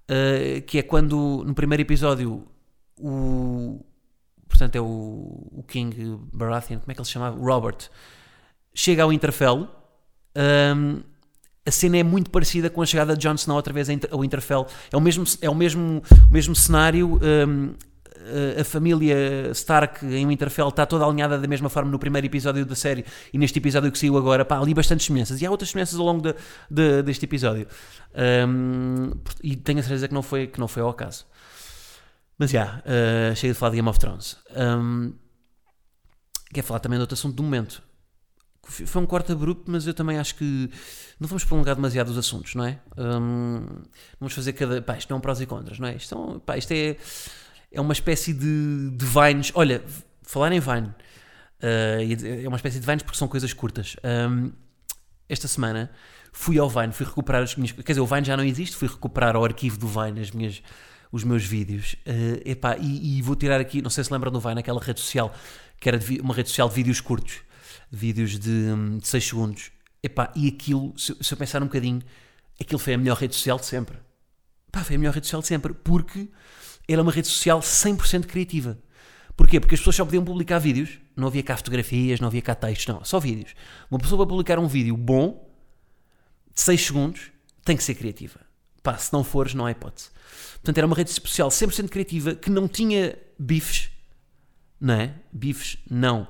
uh, 0.04 0.62
que 0.62 0.78
é 0.78 0.82
quando 0.82 1.42
no 1.44 1.54
primeiro 1.54 1.82
episódio 1.82 2.46
o. 2.96 3.84
Portanto, 4.48 4.76
é 4.76 4.80
o, 4.80 5.48
o 5.52 5.64
King 5.66 6.18
Baratheon, 6.32 6.80
como 6.80 6.90
é 6.90 6.94
que 6.94 7.00
ele 7.00 7.06
se 7.06 7.12
chamava? 7.12 7.36
Robert 7.36 7.90
chega 8.78 9.02
ao 9.02 9.12
Interfell. 9.12 9.68
Um, 10.36 11.00
a 11.66 11.70
cena 11.70 11.98
é 11.98 12.02
muito 12.04 12.30
parecida 12.30 12.70
com 12.70 12.80
a 12.80 12.86
chegada 12.86 13.16
de 13.16 13.20
Jon 13.20 13.34
Snow 13.34 13.56
outra 13.56 13.74
vez 13.74 13.88
ao 14.10 14.24
Interfell. 14.24 14.66
É 14.92 14.96
o 14.96 15.00
mesmo, 15.00 15.24
é 15.42 15.50
o 15.50 15.54
mesmo, 15.54 16.00
o 16.30 16.32
mesmo 16.32 16.54
cenário. 16.54 17.20
Um, 17.20 17.74
a 18.60 18.62
família 18.62 19.50
Stark 19.52 20.04
em 20.04 20.26
Winterfell 20.26 20.68
está 20.68 20.84
toda 20.84 21.04
alinhada 21.04 21.38
da 21.38 21.48
mesma 21.48 21.70
forma 21.70 21.90
no 21.90 21.98
primeiro 21.98 22.26
episódio 22.26 22.66
da 22.66 22.74
série 22.74 23.04
e 23.32 23.38
neste 23.38 23.58
episódio 23.58 23.90
que 23.90 23.98
saiu 23.98 24.18
agora, 24.18 24.44
pá, 24.44 24.58
ali 24.58 24.74
bastantes 24.74 25.06
semelhanças. 25.06 25.40
E 25.40 25.46
há 25.46 25.50
outras 25.50 25.70
semelhanças 25.70 25.98
ao 25.98 26.04
longo 26.04 26.20
de, 26.20 26.34
de, 26.70 27.02
deste 27.02 27.24
episódio. 27.24 27.66
Um, 28.46 29.12
e 29.42 29.56
tenho 29.56 29.80
a 29.80 29.82
certeza 29.82 30.08
que 30.08 30.14
não 30.14 30.22
foi, 30.22 30.46
que 30.46 30.60
não 30.60 30.68
foi 30.68 30.82
ao 30.82 30.90
acaso. 30.90 31.26
Mas 32.38 32.50
já, 32.50 32.82
yeah, 32.86 33.32
uh, 33.32 33.34
de 33.34 33.54
falar 33.54 33.70
de 33.70 33.76
Game 33.76 33.88
of 33.88 33.98
Thrones. 33.98 34.36
Um, 34.56 35.14
quer 36.52 36.62
falar 36.62 36.80
também 36.80 36.98
de 36.98 37.02
outro 37.02 37.14
assunto 37.14 37.34
do 37.34 37.42
momento 37.42 37.87
foi 38.70 39.02
um 39.02 39.06
corte 39.06 39.32
abrupto, 39.32 39.70
mas 39.70 39.86
eu 39.86 39.94
também 39.94 40.18
acho 40.18 40.34
que 40.34 40.70
não 41.18 41.26
vamos 41.26 41.44
prolongar 41.44 41.74
demasiado 41.74 42.08
os 42.08 42.18
assuntos, 42.18 42.54
não 42.54 42.64
é? 42.64 42.78
Hum, 42.96 43.66
vamos 44.20 44.34
fazer 44.34 44.52
cada. 44.52 44.82
Pá, 44.82 44.96
isto 44.96 45.10
não 45.10 45.16
é 45.16 45.18
um 45.18 45.20
prós 45.20 45.40
e 45.40 45.46
contras, 45.46 45.78
não 45.78 45.88
é? 45.88 45.96
Isto, 45.96 46.14
é, 46.14 46.38
pá, 46.40 46.56
isto 46.56 46.72
é, 46.72 46.96
é 47.72 47.80
uma 47.80 47.92
espécie 47.92 48.32
de, 48.32 48.90
de 48.90 49.06
vines. 49.06 49.50
Olha, 49.54 49.82
falar 50.22 50.52
em 50.52 50.60
Vine. 50.60 50.88
Uh, 51.60 52.44
é 52.44 52.46
uma 52.46 52.56
espécie 52.56 52.78
de 52.78 52.86
Vines 52.86 53.02
porque 53.02 53.18
são 53.18 53.26
coisas 53.26 53.52
curtas. 53.52 53.96
Um, 54.04 54.52
esta 55.28 55.48
semana 55.48 55.90
fui 56.32 56.58
ao 56.58 56.68
Vine, 56.68 56.92
fui 56.92 57.06
recuperar 57.06 57.42
as 57.42 57.56
minhas. 57.56 57.72
Quer 57.72 57.92
dizer, 57.92 58.00
o 58.00 58.06
Vine 58.06 58.24
já 58.24 58.36
não 58.36 58.44
existe, 58.44 58.76
fui 58.76 58.88
recuperar 58.88 59.34
ao 59.34 59.44
arquivo 59.44 59.78
do 59.78 59.88
Vine 59.88 60.20
as 60.20 60.30
minhas, 60.30 60.62
os 61.10 61.24
meus 61.24 61.44
vídeos. 61.44 61.96
Uh, 62.06 62.42
epá, 62.44 62.76
e, 62.76 63.18
e 63.18 63.22
vou 63.22 63.34
tirar 63.34 63.60
aqui, 63.60 63.82
não 63.82 63.90
sei 63.90 64.04
se 64.04 64.12
lembram 64.12 64.30
do 64.30 64.38
Vine, 64.40 64.60
aquela 64.60 64.80
rede 64.80 65.00
social 65.00 65.34
que 65.80 65.88
era 65.88 65.98
de, 65.98 66.20
uma 66.20 66.34
rede 66.34 66.48
social 66.48 66.68
de 66.68 66.74
vídeos 66.74 67.00
curtos, 67.00 67.40
vídeos 67.90 68.38
de, 68.38 68.98
de 68.98 69.06
6 69.06 69.24
segundos. 69.24 69.70
Epá, 70.02 70.32
e 70.34 70.48
aquilo, 70.48 70.94
se, 70.96 71.16
se, 71.20 71.32
eu 71.32 71.38
pensar 71.38 71.62
um 71.62 71.66
bocadinho, 71.66 72.02
aquilo 72.60 72.78
foi 72.78 72.94
a 72.94 72.98
melhor 72.98 73.16
rede 73.16 73.34
social 73.34 73.58
de 73.58 73.66
sempre. 73.66 73.98
Epá, 74.68 74.84
foi 74.84 74.96
a 74.96 74.98
melhor 74.98 75.14
rede 75.14 75.26
social 75.26 75.42
de 75.42 75.48
sempre, 75.48 75.74
porque 75.74 76.28
era 76.86 77.02
uma 77.02 77.10
rede 77.10 77.28
social 77.28 77.60
100% 77.60 78.26
criativa. 78.26 78.78
Porquê? 79.36 79.60
Porque 79.60 79.74
as 79.74 79.80
pessoas 79.80 79.96
só 79.96 80.04
podiam 80.04 80.24
publicar 80.24 80.58
vídeos, 80.58 80.98
não 81.16 81.28
havia 81.28 81.42
cá 81.42 81.56
fotografias, 81.56 82.20
não 82.20 82.28
havia 82.28 82.42
cá 82.42 82.54
textos, 82.54 82.86
não, 82.92 83.04
só 83.04 83.20
vídeos. 83.20 83.54
Uma 83.90 83.98
pessoa 83.98 84.18
para 84.18 84.28
publicar 84.28 84.58
um 84.58 84.66
vídeo 84.66 84.96
bom, 84.96 85.48
de 86.54 86.60
6 86.60 86.86
segundos, 86.86 87.30
tem 87.64 87.76
que 87.76 87.84
ser 87.84 87.94
criativa. 87.94 88.40
Pá, 88.82 88.96
se 88.96 89.12
não 89.12 89.22
fores, 89.22 89.54
não 89.54 89.66
há 89.66 89.70
hipótese. 89.70 90.10
Portanto, 90.54 90.78
era 90.78 90.86
uma 90.86 90.96
rede 90.96 91.10
social 91.10 91.48
100% 91.48 91.88
criativa 91.88 92.34
que 92.34 92.50
não 92.50 92.66
tinha 92.66 93.16
bifes, 93.38 93.90
não 94.80 94.94
é? 94.94 95.14
Bifes, 95.32 95.78
não 95.88 96.26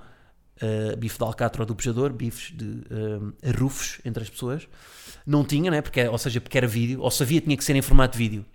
uh, 0.63 0.97
bife 0.97 1.19
de 1.19 1.25
alcatra 1.25 1.63
ou 1.63 1.67
do 1.67 1.75
pejador, 1.75 2.13
bifes 2.13 2.57
de 2.57 2.65
uh, 2.65 3.33
arrufos 3.47 4.01
entre 4.05 4.23
as 4.23 4.31
pessoas. 4.31 4.69
Não 5.27 5.45
tinha, 5.45 5.71
não 5.71 5.77
é? 5.77 5.83
Porque, 5.83 6.07
ou 6.07 6.19
seja, 6.19 6.41
porque 6.41 6.57
era 6.57 6.67
vídeo, 6.67 7.01
ou 7.01 7.11
sabia 7.11 7.41
tinha 7.41 7.57
que 7.57 7.65
ser 7.65 7.77
em 7.77 7.83
formato 7.83 8.17
de 8.17 8.25
vídeo. 8.25 8.47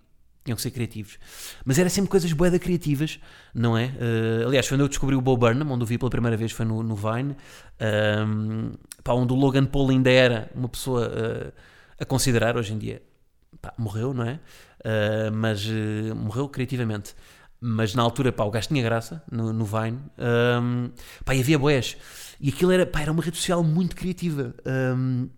Tinham 0.43 0.55
que 0.57 0.61
ser 0.61 0.71
criativos. 0.71 1.17
Mas 1.63 1.79
era 1.79 1.89
sempre 1.89 2.09
coisas 2.09 2.33
boeda 2.33 2.59
criativas, 2.59 3.17
não 3.53 3.77
é? 3.77 3.85
Uh, 3.85 4.47
aliás, 4.47 4.67
quando 4.67 4.81
eu 4.81 4.89
descobri 4.89 5.15
o 5.15 5.21
Bo 5.21 5.37
Burnham, 5.37 5.69
onde 5.71 5.83
o 5.83 5.85
vi 5.87 5.97
pela 5.97 6.11
primeira 6.11 6.35
vez 6.35 6.51
foi 6.51 6.65
no, 6.65 6.83
no 6.83 6.95
Vine, 6.95 7.35
um, 8.27 8.73
pá, 9.03 9.13
onde 9.13 9.31
o 9.31 9.35
Logan 9.35 9.65
Paul 9.65 9.89
ainda 9.89 10.11
era 10.11 10.51
uma 10.53 10.67
pessoa 10.67 11.07
uh, 11.07 11.53
a 11.97 12.05
considerar 12.05 12.57
hoje 12.57 12.73
em 12.73 12.77
dia. 12.77 13.01
Pá, 13.61 13.73
morreu, 13.77 14.13
não 14.13 14.25
é? 14.25 14.39
Mas 15.31 15.65
morreu 16.13 16.49
criativamente 16.49 17.15
mas 17.65 17.95
na 17.95 18.03
altura, 18.03 18.29
pá, 18.33 18.43
o 18.43 18.51
gajo 18.51 18.67
tinha 18.67 18.83
graça 18.83 19.23
no, 19.31 19.53
no 19.53 19.63
Vine, 19.63 19.97
um, 20.19 20.91
pá, 21.23 21.33
e 21.33 21.39
havia 21.39 21.57
boés, 21.57 21.95
e 22.37 22.49
aquilo 22.49 22.71
era, 22.71 22.85
pá, 22.85 23.01
era 23.01 23.11
uma 23.11 23.23
rede 23.23 23.37
social 23.37 23.63
muito 23.63 23.95
criativa, 23.95 24.53
um, 24.97 25.29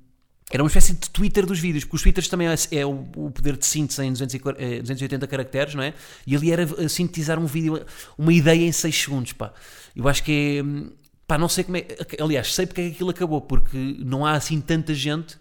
era 0.49 0.63
uma 0.63 0.67
espécie 0.67 0.93
de 0.93 1.07
Twitter 1.11 1.45
dos 1.45 1.59
vídeos, 1.59 1.83
porque 1.83 1.97
os 1.97 2.01
Twitters 2.01 2.27
também 2.27 2.47
é, 2.47 2.55
é 2.71 2.83
o, 2.83 3.05
o, 3.15 3.29
poder 3.29 3.55
de 3.55 3.65
síntese 3.65 4.03
em 4.03 4.11
240, 4.11 4.81
280 4.81 5.23
eh, 5.23 5.27
caracteres, 5.27 5.75
não 5.75 5.83
é? 5.83 5.93
E 6.25 6.35
ali 6.35 6.51
era 6.51 6.63
eh, 6.63 6.87
sintetizar 6.87 7.37
um 7.37 7.45
vídeo, 7.45 7.83
uma 8.17 8.33
ideia 8.33 8.65
em 8.65 8.71
6 8.71 9.03
segundos, 9.03 9.33
pá. 9.33 9.53
Eu 9.95 10.07
acho 10.07 10.23
que 10.23 10.59
é, 10.59 10.91
pá, 11.27 11.37
não 11.37 11.49
sei 11.49 11.63
como 11.63 11.77
é, 11.77 11.85
aliás, 12.19 12.55
sei 12.55 12.65
porque 12.65 12.81
é 12.81 12.85
que 12.85 12.95
aquilo 12.95 13.09
acabou, 13.11 13.41
porque 13.41 13.77
não 13.99 14.25
há 14.25 14.33
assim 14.33 14.59
tanta 14.61 14.95
gente 14.95 15.37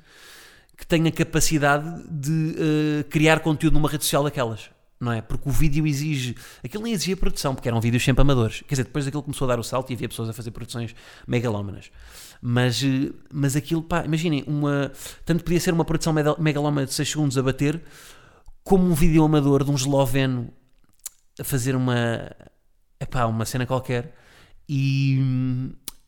que 0.77 0.87
tenha 0.87 1.11
capacidade 1.11 2.03
de 2.11 2.31
uh, 2.33 3.05
criar 3.09 3.41
conteúdo 3.41 3.75
numa 3.75 3.89
rede 3.89 4.05
social 4.05 4.25
daquelas 4.25 4.74
não 5.01 5.13
é? 5.13 5.21
Porque 5.21 5.49
o 5.49 5.53
vídeo 5.53 5.87
exige. 5.87 6.37
Aquilo 6.63 6.83
nem 6.83 6.93
exigia 6.93 7.17
produção, 7.17 7.55
porque 7.55 7.69
eram 7.69 7.81
vídeos 7.81 8.03
sempre 8.05 8.23
amadores. 8.23 8.61
Quer 8.63 8.75
dizer, 8.75 8.85
depois 8.85 9.05
daquilo 9.05 9.23
começou 9.23 9.47
a 9.47 9.49
dar 9.49 9.59
o 9.59 9.63
salto 9.63 9.91
e 9.91 9.95
havia 9.95 10.09
pessoas 10.09 10.29
a 10.29 10.33
fazer 10.33 10.51
produções 10.51 10.95
megalómanas. 11.27 11.91
Mas, 12.41 12.83
eh, 12.83 13.13
mas 13.33 13.57
aquilo, 13.57 13.83
pá, 13.83 14.05
imaginem, 14.05 14.45
uma, 14.47 14.93
tanto 15.25 15.45
podia 15.45 15.61
ser 15.61 15.73
uma 15.73 15.85
produção 15.85 16.13
megalómana 16.39 16.87
de 16.87 16.95
6 16.95 17.11
segundos 17.11 17.39
a 17.39 17.43
bater, 17.43 17.83
como 18.63 18.85
um 18.85 18.95
vídeo 18.95 19.25
amador 19.25 19.65
de 19.65 19.71
um 19.71 19.75
esloveno 19.75 20.53
a 21.39 21.45
fazer 21.45 21.77
uma. 21.77 22.31
Epá, 23.01 23.27
uma 23.27 23.45
cena 23.45 23.67
qualquer 23.67 24.15
e, 24.69 25.19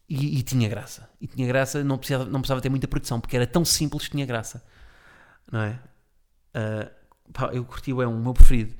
e, 0.09 0.39
e, 0.39 0.43
tinha 0.43 0.69
graça. 0.69 1.09
E 1.21 1.27
tinha 1.27 1.47
graça, 1.47 1.85
não 1.85 1.99
precisava, 1.99 2.25
não 2.25 2.41
precisava 2.41 2.61
ter 2.61 2.69
muita 2.69 2.89
produção, 2.89 3.21
porque 3.21 3.37
era 3.37 3.47
tão 3.47 3.65
simples 3.65 4.05
que 4.05 4.13
tinha 4.13 4.27
graça. 4.27 4.65
Não 5.51 5.61
é? 5.61 5.79
Uh, 6.55 6.96
pá, 7.33 7.51
eu 7.53 7.65
curti, 7.65 7.91
é 7.91 8.07
um 8.07 8.21
meu 8.21 8.35
preferido. 8.35 8.75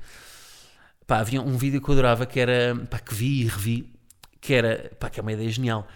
Pá, 1.05 1.19
havia 1.19 1.41
um 1.41 1.57
vídeo 1.57 1.81
que 1.81 1.89
eu 1.89 1.93
adorava 1.93 2.25
que 2.25 2.39
era, 2.39 2.75
pá, 2.89 2.99
que 2.99 3.13
vi 3.13 3.41
e 3.41 3.45
revi, 3.45 3.93
que 4.41 4.53
era, 4.53 4.91
pá, 4.99 5.09
que 5.09 5.19
é 5.19 5.23
uma 5.23 5.31
ideia 5.31 5.49
genial, 5.49 5.87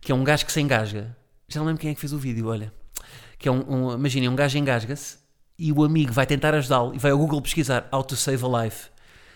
que 0.00 0.12
é 0.12 0.14
um 0.14 0.22
gajo 0.22 0.46
que 0.46 0.52
se 0.52 0.60
engasga. 0.60 1.16
Já 1.48 1.60
não 1.60 1.66
lembro 1.66 1.80
quem 1.80 1.90
é 1.90 1.94
que 1.94 2.00
fez 2.00 2.12
o 2.12 2.18
vídeo, 2.18 2.46
olha. 2.46 2.72
Que 3.38 3.48
é 3.48 3.52
um, 3.52 3.88
um 3.88 3.94
imaginem, 3.94 4.28
um 4.28 4.36
gajo 4.36 4.56
engasga-se 4.58 5.18
e 5.58 5.72
o 5.72 5.82
amigo 5.84 6.12
vai 6.12 6.26
tentar 6.26 6.54
ajudá-lo 6.54 6.94
e 6.94 6.98
vai 6.98 7.10
ao 7.10 7.18
Google 7.18 7.42
pesquisar 7.42 7.88
How 7.92 8.04
to 8.04 8.16
Save 8.16 8.44
a 8.44 8.64
Life 8.64 8.90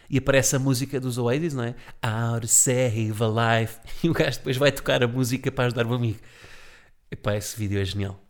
e 0.08 0.18
aparece 0.18 0.54
a 0.54 0.58
música 0.58 1.00
dos 1.00 1.18
Oasis, 1.18 1.54
não 1.54 1.64
é? 1.64 1.74
How 2.04 2.40
to 2.40 2.48
Save 2.48 3.14
a 3.20 3.60
Life 3.60 3.80
e 4.04 4.10
o 4.10 4.12
gajo 4.12 4.38
depois 4.38 4.56
vai 4.56 4.70
tocar 4.70 5.02
a 5.02 5.08
música 5.08 5.50
para 5.50 5.66
ajudar 5.66 5.86
o 5.86 5.94
amigo. 5.94 6.20
Epá, 7.10 7.34
esse 7.34 7.58
vídeo 7.58 7.80
é 7.80 7.84
genial. 7.84 8.20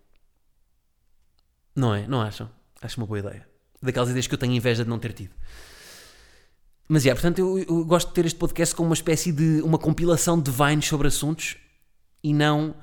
Não 1.77 1.95
é? 1.95 2.07
Não 2.07 2.21
acham? 2.23 2.49
Acho 2.81 2.99
uma 2.99 3.07
boa 3.07 3.19
ideia 3.19 3.54
daquelas 3.85 4.11
ideias 4.11 4.27
que 4.27 4.35
eu 4.35 4.39
tenho 4.39 4.53
inveja 4.53 4.85
de 4.85 4.91
não 4.91 4.99
ter 4.99 5.13
tido. 5.13 5.35
Mas 6.89 7.05
é, 7.05 7.09
yeah, 7.09 7.21
portanto, 7.21 7.39
eu, 7.39 7.59
eu, 7.59 7.85
gosto 7.85 8.09
de 8.09 8.15
ter 8.15 8.27
este 8.27 8.39
podcast 8.39 8.75
como 8.75 8.89
uma 8.91 8.95
espécie 8.95 9.33
de 9.33 9.63
uma 9.63 9.79
compilação 9.79 10.41
de 10.41 10.51
vines 10.51 10.87
sobre 10.87 11.09
assuntos 11.09 11.57
e 12.23 12.35
não 12.35 12.75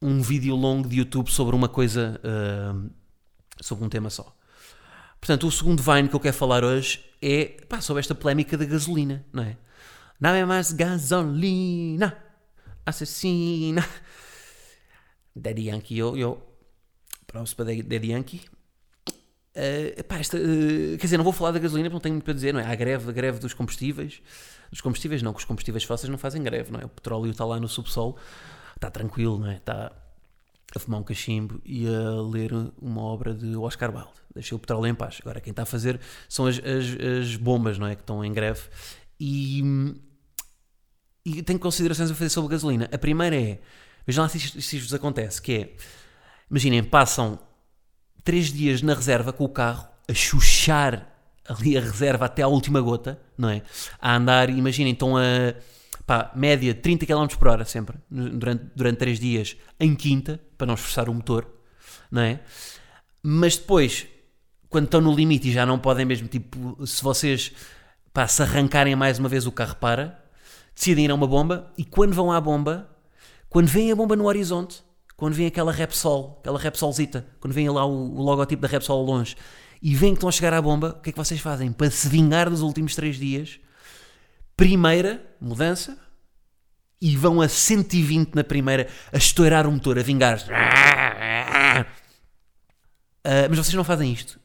um 0.00 0.20
vídeo 0.20 0.56
longo 0.56 0.88
de 0.88 0.96
YouTube 0.96 1.30
sobre 1.30 1.54
uma 1.54 1.68
coisa, 1.68 2.20
uh, 2.24 2.90
sobre 3.60 3.84
um 3.84 3.88
tema 3.88 4.10
só. 4.10 4.36
Portanto, 5.20 5.46
o 5.46 5.52
segundo 5.52 5.80
vine 5.80 6.08
que 6.08 6.16
eu 6.16 6.20
quero 6.20 6.36
falar 6.36 6.64
hoje 6.64 7.04
é 7.22 7.44
pá, 7.68 7.80
sobre 7.80 8.00
esta 8.00 8.12
polémica 8.12 8.58
da 8.58 8.64
gasolina, 8.64 9.24
não 9.32 9.44
é? 9.44 9.56
Não 10.18 10.30
é 10.30 10.44
mais 10.44 10.72
gasolina, 10.72 12.16
assassina. 12.84 13.88
Daddy 15.34 15.68
Yankee, 15.68 15.98
eu, 15.98 16.16
eu. 16.16 16.42
Pronto, 17.26 17.54
para 17.54 17.66
Daddy 17.66 18.10
Yankee. 18.10 18.42
Uh, 19.54 20.00
epá, 20.00 20.18
esta, 20.18 20.38
uh, 20.38 20.96
quer 20.98 21.04
dizer, 21.04 21.18
não 21.18 21.24
vou 21.24 21.32
falar 21.32 21.50
da 21.50 21.58
gasolina 21.58 21.90
porque 21.90 21.94
não 21.94 22.00
tenho 22.00 22.14
muito 22.14 22.24
para 22.24 22.32
dizer, 22.32 22.54
não 22.54 22.60
é? 22.60 22.66
Há 22.66 22.74
greve, 22.74 23.10
a 23.10 23.12
greve 23.12 23.38
dos 23.38 23.52
combustíveis. 23.52 24.22
Dos 24.70 24.80
combustíveis 24.80 25.22
não, 25.22 25.32
que 25.32 25.40
os 25.40 25.44
combustíveis 25.44 25.84
fósseis 25.84 26.08
não 26.08 26.16
fazem 26.16 26.42
greve, 26.42 26.72
não 26.72 26.80
é? 26.80 26.86
O 26.86 26.88
petróleo 26.88 27.30
está 27.30 27.44
lá 27.44 27.60
no 27.60 27.68
subsolo, 27.68 28.16
está 28.74 28.90
tranquilo, 28.90 29.38
não 29.38 29.48
é? 29.48 29.56
Está 29.56 29.92
a 30.74 30.78
fumar 30.78 31.00
um 31.00 31.04
cachimbo 31.04 31.60
e 31.66 31.86
a 31.86 32.22
ler 32.22 32.50
uma 32.80 33.02
obra 33.02 33.34
de 33.34 33.54
Oscar 33.54 33.94
Wilde. 33.94 34.12
Deixa 34.34 34.54
o 34.54 34.58
petróleo 34.58 34.86
em 34.86 34.94
paz. 34.94 35.18
Agora, 35.20 35.38
quem 35.38 35.50
está 35.50 35.64
a 35.64 35.66
fazer 35.66 36.00
são 36.28 36.46
as, 36.46 36.58
as, 36.58 37.20
as 37.20 37.36
bombas, 37.36 37.78
não 37.78 37.86
é? 37.86 37.94
Que 37.94 38.00
estão 38.00 38.24
em 38.24 38.32
greve. 38.32 38.62
E, 39.20 39.62
e 41.26 41.42
tenho 41.42 41.58
considerações 41.58 42.10
a 42.10 42.14
fazer 42.14 42.30
sobre 42.30 42.48
a 42.48 42.50
gasolina. 42.52 42.88
A 42.90 42.96
primeira 42.96 43.36
é, 43.36 43.60
vejam 44.06 44.24
lá 44.24 44.30
se 44.30 44.38
se 44.40 44.76
isto 44.76 44.86
vos 44.86 44.94
acontece, 44.94 45.42
que 45.42 45.52
é, 45.52 45.76
imaginem, 46.50 46.82
passam 46.82 47.38
três 48.24 48.52
dias 48.52 48.82
na 48.82 48.94
reserva 48.94 49.32
com 49.32 49.44
o 49.44 49.48
carro, 49.48 49.88
a 50.08 50.14
chuchar 50.14 51.08
ali 51.48 51.76
a 51.76 51.80
reserva 51.80 52.26
até 52.26 52.42
à 52.42 52.48
última 52.48 52.80
gota, 52.80 53.20
não 53.36 53.48
é? 53.48 53.62
A 54.00 54.16
andar, 54.16 54.48
imaginem, 54.50 54.92
estão 54.92 55.16
a 55.16 55.22
pá, 56.06 56.30
média 56.34 56.74
30 56.74 57.06
km 57.06 57.26
por 57.38 57.48
hora 57.48 57.64
sempre, 57.64 57.96
durante, 58.10 58.64
durante 58.74 58.98
três 58.98 59.18
dias, 59.18 59.56
em 59.78 59.94
quinta, 59.94 60.40
para 60.56 60.66
não 60.66 60.74
esforçar 60.74 61.08
o 61.08 61.14
motor, 61.14 61.46
não 62.10 62.22
é? 62.22 62.40
Mas 63.22 63.56
depois, 63.56 64.06
quando 64.68 64.84
estão 64.84 65.00
no 65.00 65.14
limite 65.14 65.48
e 65.48 65.52
já 65.52 65.66
não 65.66 65.78
podem 65.78 66.04
mesmo, 66.04 66.28
tipo, 66.28 66.84
se 66.86 67.02
vocês 67.02 67.52
pá, 68.12 68.26
se 68.26 68.42
arrancarem 68.42 68.94
mais 68.96 69.18
uma 69.18 69.28
vez 69.28 69.46
o 69.46 69.52
carro 69.52 69.76
para, 69.76 70.22
decidem 70.74 71.04
ir 71.04 71.10
a 71.10 71.14
uma 71.14 71.26
bomba 71.26 71.72
e 71.76 71.84
quando 71.84 72.14
vão 72.14 72.32
à 72.32 72.40
bomba, 72.40 72.88
quando 73.48 73.68
vem 73.68 73.92
a 73.92 73.96
bomba 73.96 74.16
no 74.16 74.26
horizonte, 74.26 74.82
quando 75.22 75.34
vem 75.34 75.46
aquela 75.46 75.70
Repsol, 75.70 76.36
aquela 76.40 76.58
Repsolzita, 76.58 77.24
quando 77.38 77.54
vem 77.54 77.68
lá 77.70 77.86
o, 77.86 78.16
o 78.16 78.22
logotipo 78.22 78.60
da 78.60 78.66
Repsol 78.66 79.04
longe 79.04 79.36
e 79.80 79.94
vem 79.94 80.10
que 80.10 80.16
estão 80.16 80.28
a 80.28 80.32
chegar 80.32 80.52
à 80.52 80.60
bomba, 80.60 80.96
o 80.98 81.00
que 81.00 81.10
é 81.10 81.12
que 81.12 81.16
vocês 81.16 81.40
fazem? 81.40 81.70
Para 81.70 81.88
se 81.92 82.08
vingar 82.08 82.50
dos 82.50 82.60
últimos 82.60 82.96
três 82.96 83.14
dias, 83.14 83.60
primeira 84.56 85.24
mudança 85.40 85.96
e 87.00 87.16
vão 87.16 87.40
a 87.40 87.46
120 87.46 88.34
na 88.34 88.42
primeira 88.42 88.88
a 89.12 89.16
estourar 89.16 89.64
o 89.64 89.70
motor, 89.70 89.96
a 89.96 90.02
vingar-se. 90.02 90.50
Uh, 90.50 90.56
mas 93.48 93.58
vocês 93.58 93.74
não 93.74 93.84
fazem 93.84 94.12
isto, 94.12 94.40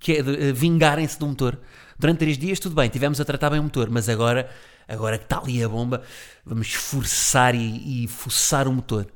que 0.00 0.14
é 0.14 0.22
uh, 0.22 0.52
vingarem-se 0.52 1.20
do 1.20 1.26
motor. 1.28 1.56
Durante 1.96 2.18
três 2.18 2.36
dias, 2.36 2.58
tudo 2.58 2.74
bem, 2.74 2.90
tivemos 2.90 3.20
a 3.20 3.24
tratar 3.24 3.48
bem 3.50 3.60
o 3.60 3.62
motor, 3.62 3.88
mas 3.88 4.08
agora, 4.08 4.50
agora 4.88 5.16
que 5.18 5.24
está 5.26 5.38
ali 5.38 5.62
a 5.62 5.68
bomba, 5.68 6.02
vamos 6.44 6.74
forçar 6.74 7.54
e, 7.54 8.02
e 8.02 8.08
fuçar 8.08 8.66
o 8.66 8.72
motor 8.72 9.06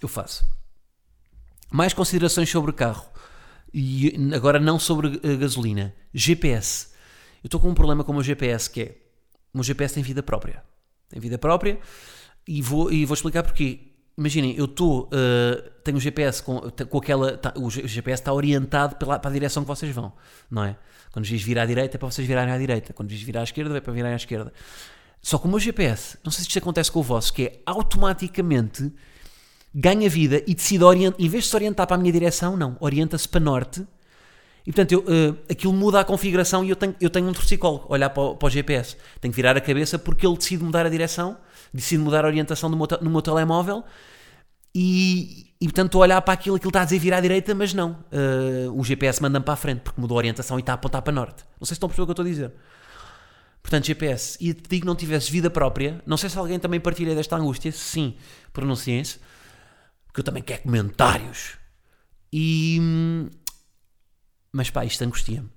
eu 0.00 0.08
faço. 0.08 0.44
Mais 1.70 1.92
considerações 1.92 2.50
sobre 2.50 2.72
carro. 2.72 3.08
E 3.72 4.14
agora 4.34 4.58
não 4.58 4.78
sobre 4.78 5.20
a 5.22 5.36
gasolina. 5.36 5.94
GPS. 6.12 6.88
Eu 7.42 7.46
estou 7.46 7.60
com 7.60 7.68
um 7.68 7.74
problema 7.74 8.02
com 8.02 8.12
o 8.12 8.14
meu 8.14 8.24
GPS 8.24 8.68
que 8.68 8.82
é. 8.82 8.96
O 9.52 9.58
meu 9.58 9.64
GPS 9.64 9.94
tem 9.94 10.02
vida 10.02 10.22
própria. 10.22 10.62
Tem 11.08 11.20
vida 11.20 11.38
própria 11.38 11.78
e 12.46 12.62
vou, 12.62 12.92
e 12.92 13.04
vou 13.04 13.14
explicar 13.14 13.42
porquê. 13.42 13.80
imaginem, 14.16 14.54
eu 14.56 14.64
estou, 14.64 15.04
uh, 15.04 15.70
tenho 15.84 15.96
o 15.96 16.00
GPS 16.00 16.42
com, 16.42 16.60
com 16.60 16.98
aquela, 16.98 17.36
tá, 17.36 17.52
o 17.56 17.70
GPS 17.70 18.22
está 18.22 18.32
orientado 18.32 18.96
pela, 18.96 19.18
para 19.18 19.30
a 19.30 19.32
direção 19.32 19.62
que 19.62 19.68
vocês 19.68 19.94
vão, 19.94 20.12
não 20.50 20.64
é? 20.64 20.76
Quando 21.12 21.24
diz 21.24 21.42
virar 21.42 21.62
à 21.62 21.66
direita 21.66 21.96
é 21.96 21.98
para 21.98 22.10
vocês 22.10 22.26
virarem 22.26 22.52
à 22.52 22.58
direita, 22.58 22.92
quando 22.92 23.08
diz 23.08 23.20
virar 23.22 23.40
à 23.40 23.44
esquerda 23.44 23.76
é 23.76 23.80
para 23.80 23.92
virarem 23.92 24.14
à 24.14 24.16
esquerda. 24.16 24.52
Só 25.22 25.38
que 25.38 25.46
o 25.46 25.50
meu 25.50 25.58
GPS, 25.58 26.18
não 26.24 26.30
sei 26.30 26.42
se 26.42 26.48
isto 26.48 26.58
acontece 26.58 26.90
com 26.90 27.00
o 27.00 27.02
vosso, 27.02 27.32
que 27.32 27.42
é 27.42 27.60
automaticamente 27.66 28.92
ganha 29.74 30.08
vida 30.08 30.42
e 30.46 30.54
decide 30.54 30.84
orientar, 30.84 31.20
em 31.20 31.28
vez 31.28 31.44
de 31.44 31.50
se 31.50 31.56
orientar 31.56 31.86
para 31.86 31.96
a 31.96 31.98
minha 31.98 32.12
direção, 32.12 32.56
não, 32.56 32.76
orienta-se 32.80 33.28
para 33.28 33.40
norte. 33.40 33.86
E 34.66 34.72
portanto, 34.72 34.92
eu, 34.92 35.00
uh, 35.00 35.38
aquilo 35.50 35.72
muda 35.72 36.00
a 36.00 36.04
configuração 36.04 36.64
e 36.64 36.70
eu 36.70 36.76
tenho, 36.76 36.94
eu 37.00 37.08
tenho 37.08 37.28
um 37.28 37.32
torcicolo, 37.32 37.84
olhar 37.88 38.10
para 38.10 38.22
o, 38.22 38.36
para 38.36 38.46
o 38.46 38.50
GPS. 38.50 38.96
Tenho 39.20 39.32
que 39.32 39.36
virar 39.36 39.56
a 39.56 39.60
cabeça 39.60 39.98
porque 39.98 40.26
ele 40.26 40.36
decide 40.36 40.62
mudar 40.62 40.84
a 40.84 40.88
direção, 40.88 41.38
decide 41.72 42.02
mudar 42.02 42.24
a 42.24 42.28
orientação 42.28 42.70
do 42.70 42.76
meu, 42.76 42.86
no 43.00 43.10
meu 43.10 43.22
telemóvel 43.22 43.84
e, 44.74 45.54
e 45.60 45.64
portanto 45.64 45.86
estou 45.86 46.02
a 46.02 46.04
olhar 46.04 46.22
para 46.22 46.34
aquilo, 46.34 46.56
aquilo 46.56 46.70
está 46.70 46.82
a 46.82 46.84
dizer 46.84 46.98
virar 46.98 47.18
à 47.18 47.20
direita, 47.20 47.54
mas 47.54 47.72
não. 47.72 47.92
Uh, 48.12 48.78
o 48.78 48.84
GPS 48.84 49.20
manda-me 49.22 49.44
para 49.44 49.54
a 49.54 49.56
frente 49.56 49.80
porque 49.80 50.00
mudou 50.00 50.16
a 50.16 50.18
orientação 50.18 50.58
e 50.58 50.60
está 50.60 50.72
a 50.72 50.74
apontar 50.74 51.02
para 51.02 51.12
norte. 51.12 51.44
Não 51.58 51.66
sei 51.66 51.68
se 51.68 51.72
estão 51.74 51.86
a 51.86 51.90
perceber 51.90 52.02
o 52.02 52.06
que 52.06 52.10
eu 52.10 52.12
estou 52.12 52.24
a 52.24 52.28
dizer. 52.28 52.52
Portanto, 53.62 53.86
GPS, 53.86 54.38
e 54.40 54.54
te 54.54 54.68
digo 54.70 54.82
que 54.82 54.86
não 54.86 54.94
tivesses 54.94 55.28
vida 55.28 55.50
própria, 55.50 56.00
não 56.06 56.16
sei 56.16 56.30
se 56.30 56.38
alguém 56.38 56.58
também 56.58 56.80
partilha 56.80 57.14
desta 57.14 57.36
angústia, 57.36 57.70
sim, 57.72 58.14
pronunciem-se, 58.52 59.18
porque 60.10 60.20
eu 60.20 60.24
também 60.24 60.42
quero 60.42 60.62
comentários. 60.62 61.56
E. 62.32 62.80
Mas 64.52 64.68
pá, 64.68 64.84
isto 64.84 65.02
angustia-me. 65.04 65.48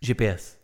GPS. 0.00 0.56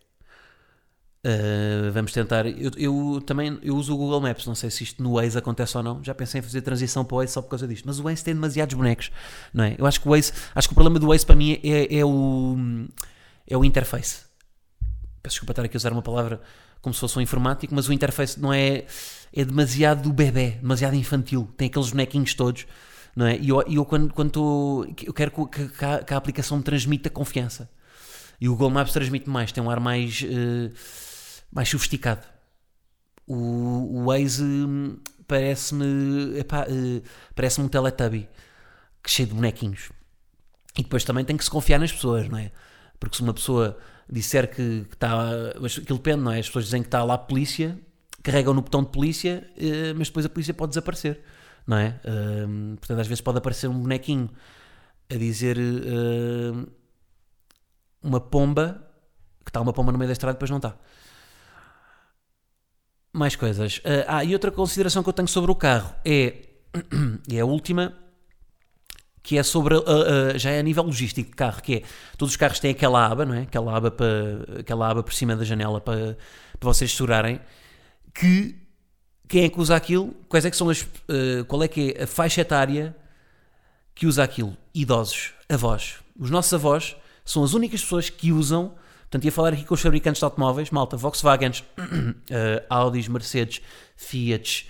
Uh, 1.24 1.90
vamos 1.92 2.12
tentar. 2.12 2.46
Eu, 2.46 2.70
eu, 2.76 3.20
também 3.20 3.58
eu 3.62 3.76
uso 3.76 3.94
o 3.94 3.96
Google 3.96 4.20
Maps, 4.20 4.46
não 4.46 4.54
sei 4.54 4.70
se 4.70 4.84
isto 4.84 5.02
no 5.02 5.14
Waze 5.14 5.36
acontece 5.36 5.76
ou 5.76 5.82
não. 5.82 6.02
Já 6.04 6.14
pensei 6.14 6.38
em 6.38 6.42
fazer 6.42 6.62
transição 6.62 7.04
para 7.04 7.14
o 7.16 7.18
Waze 7.18 7.32
só 7.32 7.42
por 7.42 7.48
causa 7.48 7.66
disto. 7.66 7.84
Mas 7.84 7.98
o 7.98 8.04
Waze 8.04 8.22
tem 8.22 8.34
demasiados 8.34 8.74
bonecos, 8.74 9.10
não 9.52 9.64
é? 9.64 9.74
Eu 9.76 9.84
acho 9.84 10.00
que 10.00 10.06
o 10.06 10.12
Waze, 10.12 10.32
acho 10.54 10.68
que 10.68 10.72
o 10.72 10.76
problema 10.76 11.00
do 11.00 11.08
Waze 11.08 11.26
para 11.26 11.34
mim 11.34 11.60
é, 11.64 11.96
é 11.96 12.04
o 12.04 12.56
é 13.46 13.56
o 13.56 13.64
interface. 13.64 14.24
Peço 15.20 15.34
desculpa 15.34 15.52
estar 15.52 15.64
aqui 15.64 15.76
a 15.76 15.78
usar 15.78 15.92
uma 15.92 16.02
palavra 16.02 16.40
como 16.82 16.92
se 16.92 17.00
fosse 17.00 17.18
um 17.18 17.22
informático, 17.22 17.74
mas 17.74 17.88
o 17.88 17.92
interface 17.92 18.38
não 18.38 18.52
é 18.52 18.84
é 19.32 19.44
demasiado 19.44 20.02
do 20.02 20.12
bebê, 20.12 20.50
demasiado 20.60 20.94
infantil. 20.94 21.48
Tem 21.56 21.68
aqueles 21.68 21.90
bonequinhos 21.90 22.34
todos, 22.34 22.66
não 23.16 23.26
é? 23.26 23.38
E 23.38 23.48
eu, 23.48 23.62
eu 23.62 23.84
quando, 23.84 24.12
quando 24.12 24.30
tô, 24.30 24.86
eu 25.02 25.14
quero 25.14 25.30
que, 25.30 25.68
que, 25.68 25.84
a, 25.84 26.04
que, 26.04 26.12
a, 26.12 26.16
aplicação 26.16 26.58
me 26.58 26.62
transmita 26.62 27.08
confiança. 27.08 27.70
E 28.40 28.48
o 28.48 28.52
Google 28.52 28.70
Maps 28.70 28.92
transmite 28.92 29.30
mais, 29.30 29.50
tem 29.50 29.62
um 29.62 29.70
ar 29.70 29.80
mais, 29.80 30.22
uh, 30.22 30.72
mais 31.50 31.68
sofisticado. 31.68 32.26
O, 33.26 33.36
o 33.36 34.04
Waze 34.06 34.42
hum, 34.42 34.98
parece-me 35.26 35.84
uh, 35.84 37.02
parece-me 37.34 37.66
um 37.66 37.68
Teletubby 37.68 38.28
cheio 39.06 39.28
de 39.28 39.34
bonequinhos. 39.34 39.90
E 40.76 40.82
depois 40.82 41.04
também 41.04 41.24
tem 41.24 41.36
que 41.36 41.44
se 41.44 41.50
confiar 41.50 41.78
nas 41.78 41.92
pessoas, 41.92 42.28
não 42.28 42.38
é? 42.38 42.50
Porque 42.98 43.16
se 43.16 43.22
uma 43.22 43.34
pessoa 43.34 43.78
disser 44.10 44.50
que, 44.50 44.86
está. 44.92 45.30
Aquilo 45.56 45.98
depende, 45.98 46.22
não 46.22 46.32
é? 46.32 46.38
As 46.38 46.46
pessoas 46.46 46.66
dizem 46.66 46.82
que 46.82 46.88
está 46.88 47.02
lá 47.04 47.14
a 47.14 47.18
polícia 47.18 47.78
carregam 48.22 48.54
no 48.54 48.62
botão 48.62 48.82
de 48.82 48.90
polícia, 48.90 49.46
uh, 49.56 49.94
mas 49.96 50.08
depois 50.08 50.24
a 50.24 50.28
polícia 50.28 50.54
pode 50.54 50.70
desaparecer, 50.70 51.20
não 51.66 51.76
é? 51.76 52.00
Uh, 52.04 52.76
portanto, 52.76 53.00
às 53.00 53.06
vezes 53.06 53.20
pode 53.20 53.38
aparecer 53.38 53.68
um 53.68 53.80
bonequinho 53.80 54.30
a 55.10 55.16
dizer 55.16 55.58
uh, 55.58 56.70
uma 58.02 58.20
pomba, 58.20 58.88
que 59.44 59.50
está 59.50 59.60
uma 59.60 59.72
pomba 59.72 59.92
no 59.92 59.98
meio 59.98 60.08
da 60.08 60.12
estrada 60.12 60.34
depois 60.34 60.50
não 60.50 60.58
está. 60.58 60.76
Mais 63.12 63.36
coisas. 63.36 63.82
ah, 64.06 64.24
e 64.24 64.32
outra 64.32 64.50
consideração 64.50 65.02
que 65.02 65.08
eu 65.08 65.12
tenho 65.12 65.28
sobre 65.28 65.50
o 65.50 65.54
carro 65.54 65.94
é, 66.02 66.48
e 67.28 67.36
é 67.36 67.40
a 67.40 67.44
última, 67.44 67.94
que 69.22 69.38
é 69.38 69.42
sobre, 69.42 69.76
uh, 69.76 69.80
uh, 69.80 70.38
já 70.38 70.50
é 70.50 70.58
a 70.58 70.62
nível 70.62 70.82
logístico 70.82 71.30
de 71.30 71.36
carro, 71.36 71.62
que 71.62 71.76
é, 71.76 71.82
todos 72.18 72.32
os 72.32 72.36
carros 72.36 72.58
têm 72.58 72.72
aquela 72.72 73.06
aba, 73.06 73.24
não 73.24 73.34
é? 73.34 73.42
Aquela 73.42 73.76
aba, 73.76 73.90
para, 73.90 74.60
aquela 74.60 74.90
aba 74.90 75.02
por 75.02 75.12
cima 75.12 75.36
da 75.36 75.44
janela 75.44 75.80
para, 75.80 76.16
vocês 76.60 76.94
segurarem 76.94 77.40
que 78.14 78.56
quem 79.28 79.44
é 79.44 79.48
que 79.48 79.60
usa 79.60 79.74
aquilo, 79.74 80.14
quais 80.28 80.44
é 80.44 80.50
que 80.50 80.56
são 80.56 80.68
as, 80.68 80.82
uh, 80.82 81.44
qual 81.46 81.62
é 81.62 81.68
que 81.68 81.94
é 81.96 82.02
a 82.02 82.06
faixa 82.06 82.40
etária 82.40 82.94
que 83.94 84.06
usa 84.06 84.22
aquilo? 84.22 84.56
Idosos, 84.74 85.32
avós. 85.48 85.96
Os 86.18 86.30
nossos 86.30 86.52
avós 86.52 86.96
são 87.24 87.44
as 87.44 87.54
únicas 87.54 87.80
pessoas 87.80 88.10
que 88.10 88.32
usam, 88.32 88.74
portanto 89.02 89.24
ia 89.24 89.32
falar 89.32 89.52
aqui 89.52 89.64
com 89.64 89.74
os 89.74 89.80
fabricantes 89.80 90.18
de 90.18 90.24
automóveis, 90.24 90.70
malta, 90.70 90.96
Volkswagens, 90.96 91.60
uh, 91.78 92.64
Audis, 92.68 93.06
Mercedes, 93.08 93.62
Fiat, 93.96 94.68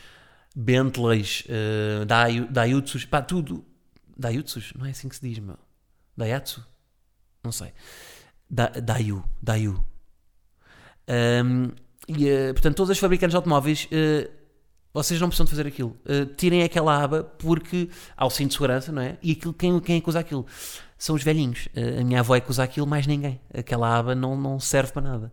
Bentleys, 0.54 1.44
uh, 1.46 2.04
Daihatsus, 2.50 3.06
pá, 3.06 3.22
tudo. 3.22 3.64
Daihatsus? 4.16 4.72
Não 4.76 4.86
é 4.86 4.90
assim 4.90 5.08
que 5.08 5.16
se 5.16 5.28
diz, 5.28 5.38
meu. 5.38 5.58
Daihatsu? 6.16 6.64
Não 7.42 7.52
sei. 7.52 7.72
Da, 8.48 8.68
Daiu, 8.68 9.24
Daiu. 9.42 9.82
Um, 11.08 11.70
e, 12.08 12.30
uh, 12.30 12.52
portanto, 12.52 12.76
todos 12.76 12.90
os 12.90 12.98
fabricantes 12.98 13.32
de 13.32 13.36
automóveis, 13.36 13.86
uh, 13.86 14.30
vocês 14.92 15.20
não 15.20 15.28
precisam 15.28 15.44
de 15.44 15.50
fazer 15.50 15.66
aquilo. 15.66 15.96
Uh, 16.04 16.26
tirem 16.36 16.62
aquela 16.62 17.02
aba 17.02 17.24
porque 17.24 17.88
há 18.16 18.26
o 18.26 18.30
cinto 18.30 18.48
de 18.48 18.54
segurança, 18.54 18.92
não 18.92 19.02
é? 19.02 19.18
E 19.22 19.32
aquilo, 19.32 19.52
quem, 19.52 19.80
quem 19.80 19.96
é 19.96 20.00
que 20.00 20.08
usa 20.08 20.20
aquilo? 20.20 20.46
São 20.98 21.16
os 21.16 21.22
velhinhos. 21.24 21.68
a 21.74 22.04
minha 22.04 22.20
avó 22.20 22.36
é 22.36 22.40
que 22.40 22.50
usa 22.50 22.62
aquilo, 22.62 22.86
mais 22.86 23.06
ninguém. 23.06 23.40
Aquela 23.52 23.98
aba 23.98 24.14
não, 24.14 24.36
não 24.36 24.60
serve 24.60 24.92
para 24.92 25.02
nada. 25.02 25.32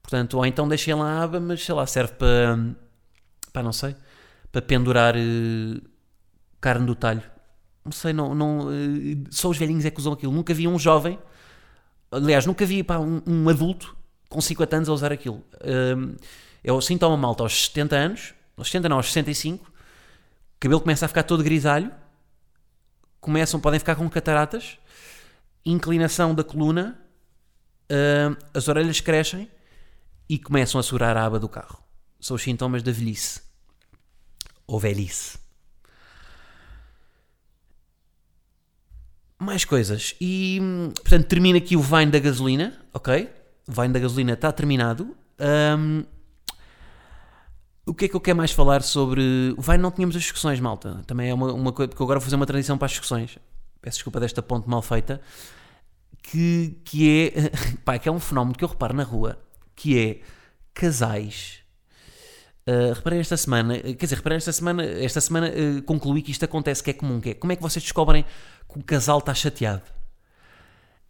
Portanto, 0.00 0.34
ou 0.34 0.46
então 0.46 0.68
deixem 0.68 0.94
lá 0.94 1.18
a 1.18 1.22
aba, 1.24 1.40
mas 1.40 1.64
sei 1.64 1.74
lá, 1.74 1.84
serve 1.84 2.12
para, 2.12 2.56
para 3.52 3.62
não 3.62 3.72
sei, 3.72 3.96
para 4.52 4.62
pendurar 4.62 5.14
carne 6.60 6.86
do 6.86 6.94
talho. 6.94 7.22
Não 7.84 7.92
sei, 7.92 8.12
não, 8.12 8.34
não, 8.34 8.68
só 9.30 9.50
os 9.50 9.58
velhinhos 9.58 9.84
é 9.84 9.90
que 9.90 10.00
usam 10.00 10.12
aquilo. 10.12 10.32
Nunca 10.32 10.54
vi 10.54 10.66
um 10.66 10.78
jovem, 10.78 11.18
aliás, 12.10 12.46
nunca 12.46 12.64
vi 12.64 12.82
pá, 12.82 12.98
um, 12.98 13.20
um 13.26 13.48
adulto 13.48 13.96
com 14.28 14.40
50 14.40 14.76
anos 14.76 14.88
a 14.88 14.92
usar 14.92 15.12
aquilo. 15.12 15.42
Um, 15.62 16.16
eu 16.62 16.80
sinto 16.80 17.06
uma 17.06 17.16
malta 17.16 17.42
aos 17.42 17.66
70 17.66 17.96
anos, 17.96 18.34
aos 18.56 18.68
70 18.68 18.88
não, 18.88 18.96
aos 18.96 19.06
65, 19.06 19.66
o 19.66 19.70
cabelo 20.58 20.80
começa 20.80 21.04
a 21.04 21.08
ficar 21.08 21.24
todo 21.24 21.44
grisalho, 21.44 21.92
começam, 23.20 23.60
podem 23.60 23.78
ficar 23.78 23.96
com 23.96 24.08
cataratas, 24.08 24.78
inclinação 25.64 26.34
da 26.34 26.42
coluna, 26.42 26.98
as 28.52 28.66
orelhas 28.66 29.00
crescem 29.00 29.50
e 30.28 30.38
começam 30.38 30.80
a 30.80 30.82
segurar 30.82 31.16
a 31.16 31.26
aba 31.26 31.38
do 31.38 31.48
carro. 31.48 31.82
São 32.18 32.36
os 32.36 32.42
sintomas 32.42 32.82
da 32.82 32.92
velhice. 32.92 33.42
Ou 34.66 34.80
velhice. 34.80 35.38
Mais 39.38 39.64
coisas. 39.64 40.14
E, 40.20 40.60
portanto, 40.94 41.26
termina 41.26 41.58
aqui 41.58 41.76
o 41.76 41.80
Vine 41.80 42.10
da 42.10 42.18
gasolina, 42.18 42.78
ok? 42.92 43.30
Vine 43.66 43.88
da 43.88 43.98
gasolina 43.98 44.32
está 44.34 44.52
terminado. 44.52 45.16
Um, 45.78 46.04
o 47.86 47.94
que 47.94 48.06
é 48.06 48.08
que 48.08 48.14
eu 48.14 48.20
quero 48.20 48.36
mais 48.36 48.52
falar 48.52 48.82
sobre. 48.82 49.54
O 49.56 49.62
Vine 49.62 49.78
não 49.78 49.90
tínhamos 49.90 50.16
as 50.16 50.22
discussões, 50.22 50.60
malta. 50.60 51.02
Também 51.06 51.30
é 51.30 51.34
uma, 51.34 51.52
uma 51.52 51.72
coisa. 51.72 51.88
Porque 51.88 52.00
eu 52.00 52.04
agora 52.04 52.18
vou 52.18 52.24
fazer 52.24 52.36
uma 52.36 52.46
transição 52.46 52.78
para 52.78 52.86
as 52.86 52.92
discussões. 52.92 53.38
Peço 53.82 53.98
desculpa 53.98 54.20
desta 54.20 54.42
ponte 54.42 54.68
mal 54.68 54.82
feita. 54.82 55.20
Que, 56.22 56.78
que 56.84 57.32
é. 57.36 57.50
Pá, 57.84 57.98
que 57.98 58.08
é 58.08 58.12
um 58.12 58.20
fenómeno 58.20 58.56
que 58.56 58.64
eu 58.64 58.68
reparo 58.68 58.94
na 58.94 59.02
rua. 59.02 59.38
Que 59.74 59.98
é 59.98 60.20
casais. 60.72 61.64
Uh, 62.66 62.94
reparei 62.94 63.20
esta 63.20 63.36
semana, 63.36 63.78
quer 63.78 63.92
dizer, 63.92 64.14
reparei 64.14 64.38
esta 64.38 64.50
semana, 64.50 64.82
esta 64.82 65.20
semana 65.20 65.50
uh, 65.50 65.82
concluí 65.82 66.22
que 66.22 66.30
isto 66.30 66.46
acontece, 66.46 66.82
que 66.82 66.88
é 66.88 66.94
comum, 66.94 67.20
que 67.20 67.28
é 67.28 67.34
como 67.34 67.52
é 67.52 67.56
que 67.56 67.62
vocês 67.62 67.82
descobrem 67.82 68.24
que 68.74 68.80
o 68.80 68.84
casal 68.84 69.18
está 69.18 69.32
chateado? 69.32 69.82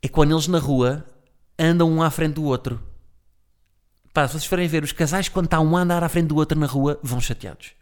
É 0.03 0.09
quando 0.09 0.33
eles 0.33 0.47
na 0.47 0.59
rua 0.59 1.05
andam 1.59 1.91
um 1.91 2.03
à 2.03 2.11
frente 2.11 2.35
do 2.35 2.45
outro. 2.45 2.81
Pá, 4.13 4.29
se 4.29 4.35
vocês 4.35 4.47
forem 4.47 4.69
ver, 4.69 4.85
os 4.85 4.93
casais, 4.93 5.29
quando 5.29 5.47
está 5.47 5.59
um 5.61 5.77
a 5.77 5.81
andar 5.81 6.05
à 6.05 6.09
frente 6.09 6.29
do 6.29 6.37
outro 6.37 6.59
na 6.59 6.67
rua, 6.67 7.01
vão 7.03 7.21
chateados. 7.21 7.73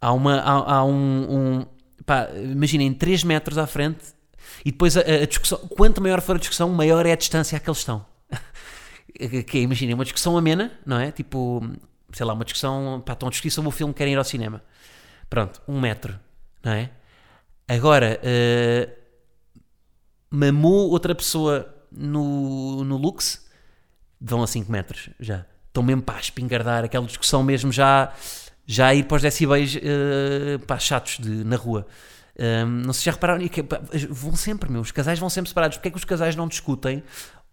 Há 0.00 0.12
uma. 0.12 0.40
Há, 0.40 0.76
há 0.76 0.84
um. 0.84 1.26
um 1.62 1.66
pá, 2.04 2.28
imaginem, 2.34 2.92
3 2.92 3.22
metros 3.22 3.58
à 3.58 3.66
frente 3.66 4.14
e 4.64 4.72
depois 4.72 4.96
a, 4.96 5.00
a, 5.00 5.26
discussão. 5.26 5.58
Quanto 5.76 6.02
maior 6.02 6.20
for 6.20 6.36
a 6.36 6.38
discussão, 6.38 6.68
maior 6.70 7.06
é 7.06 7.12
a 7.12 7.16
distância 7.16 7.56
a 7.56 7.60
que 7.60 7.68
eles 7.68 7.78
estão. 7.78 8.04
que 9.46 9.58
é, 9.58 9.60
imaginem, 9.60 9.94
uma 9.94 10.04
discussão 10.04 10.36
amena, 10.36 10.72
não 10.84 10.98
é? 10.98 11.12
Tipo, 11.12 11.62
sei 12.12 12.26
lá, 12.26 12.32
uma 12.32 12.44
discussão. 12.44 13.02
Pá, 13.04 13.12
estão 13.12 13.28
a 13.28 13.30
discutir 13.30 13.50
sobre 13.50 13.68
o 13.68 13.72
filme 13.72 13.92
que 13.92 13.98
querem 13.98 14.14
ir 14.14 14.16
ao 14.16 14.24
cinema. 14.24 14.62
Pronto, 15.28 15.60
um 15.68 15.80
metro, 15.80 16.18
não 16.62 16.72
é? 16.72 16.90
Agora, 17.68 18.20
uh, 18.20 18.92
mamou 20.30 20.90
outra 20.90 21.14
pessoa 21.14 21.74
no, 21.90 22.84
no 22.84 22.96
Lux, 22.96 23.46
vão 24.20 24.42
a 24.42 24.46
5 24.46 24.70
metros 24.70 25.10
já. 25.18 25.46
Estão 25.68 25.82
mesmo 25.82 26.02
para 26.02 26.20
espingardar, 26.20 26.84
aquela 26.84 27.06
discussão 27.06 27.42
mesmo 27.42 27.72
já, 27.72 28.12
já 28.66 28.88
a 28.88 28.94
ir 28.94 29.04
para 29.04 29.16
os 29.16 29.22
decibéis 29.22 29.74
uh, 29.76 30.58
pá, 30.66 30.78
chatos 30.78 31.18
de, 31.18 31.44
na 31.44 31.56
rua. 31.56 31.86
Um, 32.38 32.66
não 32.66 32.92
sei 32.92 33.00
se 33.00 33.04
já 33.06 33.12
repararam, 33.12 33.44
vão 34.10 34.36
sempre, 34.36 34.70
meu, 34.70 34.80
os 34.80 34.90
casais 34.90 35.18
vão 35.18 35.30
sempre 35.30 35.48
separados. 35.48 35.78
Porque 35.78 35.88
é 35.88 35.90
que 35.90 35.96
os 35.96 36.04
casais 36.04 36.36
não 36.36 36.48
discutem 36.48 37.02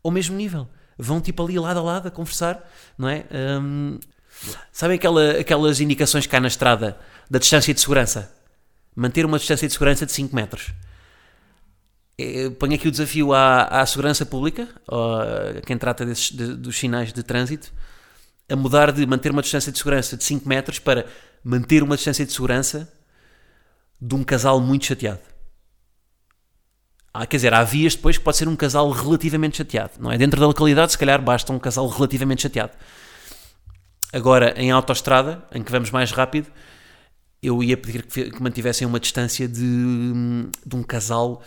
ao 0.04 0.12
mesmo 0.12 0.36
nível? 0.36 0.67
Vão 0.97 1.21
tipo 1.21 1.43
ali 1.43 1.58
lado 1.58 1.80
a 1.80 1.84
lado 1.84 2.08
a 2.08 2.12
conversar, 2.12 2.67
não 2.97 3.08
é? 3.08 3.26
Um, 3.60 4.00
Sabem 4.71 4.95
aquela, 4.95 5.32
aquelas 5.39 5.80
indicações 5.80 6.26
que 6.26 6.36
há 6.36 6.39
na 6.39 6.47
estrada 6.47 6.97
da 7.30 7.38
distância 7.38 7.74
de 7.74 7.80
segurança? 7.80 8.32
Manter 8.95 9.25
uma 9.25 9.38
distância 9.38 9.67
de 9.67 9.73
segurança 9.73 10.06
de 10.06 10.12
5 10.12 10.36
metros. 10.36 10.71
Eh, 12.17 12.49
Ponho 12.51 12.75
aqui 12.75 12.88
o 12.88 12.91
desafio 12.91 13.34
à, 13.34 13.63
à 13.82 13.86
segurança 13.86 14.25
pública, 14.25 14.67
a 14.88 15.62
quem 15.65 15.77
trata 15.77 16.06
desses, 16.06 16.32
de- 16.32 16.56
dos 16.56 16.77
sinais 16.77 17.13
de 17.13 17.23
trânsito, 17.23 17.71
a 18.49 18.56
mudar 18.56 18.91
de 18.91 19.06
manter 19.06 19.32
uma 19.32 19.41
distância 19.41 19.71
de 19.71 19.77
segurança 19.77 20.17
de 20.17 20.23
5 20.23 20.47
metros 20.47 20.77
para 20.80 21.06
manter 21.43 21.82
uma 21.84 21.95
distância 21.95 22.25
de 22.25 22.32
segurança 22.34 22.91
de 23.99 24.13
um 24.15 24.23
casal 24.23 24.60
muito 24.60 24.86
chateado. 24.86 25.19
Ah, 27.13 27.25
quer 27.25 27.38
dizer, 27.38 27.54
há 27.54 27.63
vias 27.63 27.95
depois 27.95 28.17
que 28.17 28.23
pode 28.23 28.38
ser 28.38 28.47
um 28.47 28.56
casal 28.56 28.89
relativamente 28.89 29.58
chateado, 29.58 29.93
não 29.99 30.12
é? 30.12 30.17
Dentro 30.17 30.39
da 30.39 30.47
localidade, 30.47 30.91
se 30.93 30.97
calhar, 30.97 31.21
basta 31.21 31.51
um 31.51 31.60
casal 31.60 31.88
relativamente 31.88 32.41
chateado. 32.43 32.71
Agora, 34.13 34.54
em 34.58 34.71
autoestrada, 34.71 35.43
em 35.54 35.62
que 35.63 35.71
vamos 35.71 35.91
mais 35.91 36.12
rápido, 36.12 36.47
eu 37.41 37.63
ia 37.63 37.75
pedir 37.75 38.06
que, 38.06 38.41
mantivessem 38.41 38.86
uma 38.86 38.99
distância 38.99 39.47
de, 39.47 39.62
de 40.65 40.75
um 40.75 40.84
casal 40.84 41.41